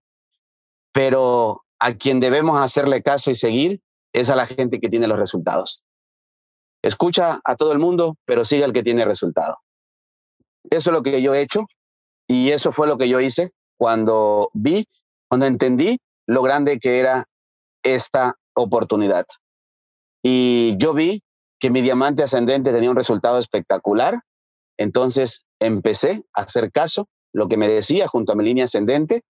pero 0.94 1.62
a 1.78 1.92
quien 1.92 2.20
debemos 2.20 2.58
hacerle 2.58 3.02
caso 3.02 3.30
y 3.30 3.34
seguir 3.34 3.82
es 4.14 4.30
a 4.30 4.34
la 4.34 4.46
gente 4.46 4.80
que 4.80 4.88
tiene 4.88 5.08
los 5.08 5.18
resultados. 5.18 5.82
Escucha 6.82 7.42
a 7.44 7.56
todo 7.56 7.72
el 7.72 7.78
mundo, 7.78 8.16
pero 8.24 8.46
sigue 8.46 8.64
al 8.64 8.72
que 8.72 8.82
tiene 8.82 9.04
resultado. 9.04 9.58
Eso 10.70 10.88
es 10.88 10.94
lo 10.94 11.02
que 11.02 11.20
yo 11.20 11.34
he 11.34 11.42
hecho 11.42 11.66
y 12.26 12.48
eso 12.48 12.72
fue 12.72 12.87
lo 12.87 12.96
que 12.96 13.11
yo 13.11 13.20
hice 13.20 13.52
cuando 13.76 14.50
vi, 14.54 14.88
cuando 15.28 15.44
entendí 15.44 15.98
lo 16.26 16.40
grande 16.40 16.78
que 16.78 16.98
era 16.98 17.28
esta 17.82 18.38
oportunidad. 18.54 19.26
Y 20.22 20.78
yo 20.78 20.94
vi 20.94 21.22
que 21.61 21.68
mi 21.68 21.82
diamante 21.82 22.22
ascendente 22.22 22.72
tenía 22.72 22.88
un 22.88 22.96
resultado 22.96 23.38
espectacular, 23.38 24.22
entonces 24.78 25.44
empecé 25.61 26.23
a 26.35 26.42
hacer 26.42 26.71
caso, 26.73 27.09
lo 27.33 27.49
que 27.49 27.57
me 27.57 27.68
decía 27.68 28.09
junto 28.09 28.33
a 28.33 28.35
mi 28.35 28.44
línea 28.44 28.64
ascendente, 28.64 29.23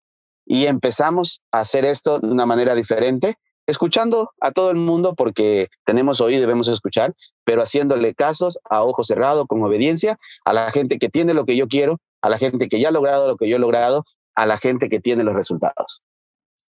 y 0.47 0.67
empezamos 0.67 1.43
a 1.53 1.61
hacer 1.61 1.85
esto 1.85 2.19
de 2.19 2.29
una 2.29 2.47
manera 2.47 2.75
diferente. 2.75 3.37
escuchando 3.67 4.31
a 4.41 4.51
todo 4.51 4.71
el 4.71 4.79
mundo 4.79 5.15
porque 5.15 5.69
tenemos 5.85 6.23
oído 6.23 6.39
y 6.39 6.41
debemos 6.41 6.69
escuchar, 6.69 7.15
pero 7.45 7.61
haciéndole 7.61 8.15
casos 8.15 8.59
a 8.71 8.83
ojo 8.83 9.05
cerrado, 9.05 9.47
con 9.47 9.63
obediencia, 9.63 10.19
a 10.47 10.55
la 10.55 10.71
gente 10.71 10.99
que 10.99 11.11
tiene 11.11 11.35
lo 11.35 11.45
que 11.45 11.55
yo 11.55 11.69
quiero, 11.69 11.99
a 12.23 12.31
la 12.31 12.39
gente 12.39 12.69
que 12.69 12.81
ya 12.81 12.89
ha 12.89 12.93
logrado 12.93 13.27
lo 13.27 13.37
que 13.37 13.47
yo 13.47 13.57
he 13.57 13.59
logrado, 13.59 14.05
a 14.35 14.47
la 14.47 14.57
gente 14.57 14.89
que 14.89 15.01
tiene 15.01 15.23
los 15.23 15.35
resultados. 15.35 16.03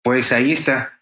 Pues 0.02 0.30
ahí 0.32 0.52
está. 0.52 1.00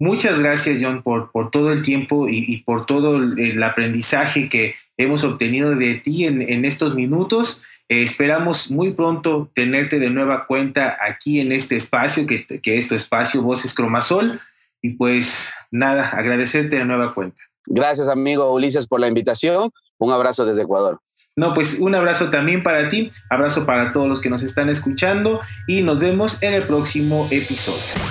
Muchas 0.00 0.38
gracias, 0.38 0.78
John, 0.80 1.02
por, 1.02 1.30
por 1.32 1.50
todo 1.50 1.72
el 1.72 1.82
tiempo 1.82 2.28
y, 2.28 2.62
por 2.62 2.86
todo 2.86 3.16
el, 3.16 3.62
aprendizaje 3.62 4.48
que 4.48 4.76
hemos 4.96 5.24
obtenido 5.24 5.74
de 5.74 5.96
ti 5.96 6.24
en, 6.24 6.64
estos 6.64 6.94
minutos. 6.94 7.64
Eh, 7.88 8.02
esperamos 8.02 8.70
muy 8.70 8.92
pronto 8.92 9.50
tenerte 9.54 9.98
de 9.98 10.10
nueva 10.10 10.46
cuenta 10.46 10.96
aquí 11.00 11.40
en 11.40 11.52
este 11.52 11.76
espacio, 11.76 12.26
que, 12.26 12.46
que 12.46 12.76
es 12.76 12.88
tu 12.88 12.94
espacio 12.94 13.42
Voces 13.42 13.74
Cromasol. 13.74 14.40
Y 14.80 14.90
pues 14.90 15.54
nada, 15.70 16.08
agradecerte 16.10 16.76
de 16.76 16.84
nueva 16.84 17.14
cuenta. 17.14 17.40
Gracias, 17.66 18.08
amigo 18.08 18.52
Ulises, 18.52 18.86
por 18.86 19.00
la 19.00 19.08
invitación. 19.08 19.70
Un 19.98 20.12
abrazo 20.12 20.46
desde 20.46 20.62
Ecuador. 20.62 21.00
No, 21.36 21.54
pues 21.54 21.78
un 21.78 21.94
abrazo 21.94 22.30
también 22.30 22.62
para 22.62 22.88
ti, 22.90 23.12
abrazo 23.30 23.64
para 23.64 23.92
todos 23.92 24.08
los 24.08 24.20
que 24.20 24.28
nos 24.28 24.42
están 24.42 24.68
escuchando 24.68 25.40
y 25.68 25.82
nos 25.82 25.98
vemos 26.00 26.42
en 26.42 26.54
el 26.54 26.64
próximo 26.64 27.28
episodio. 27.30 28.02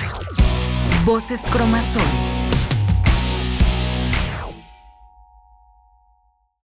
Voces 1.04 1.44
Cromasol 1.52 2.37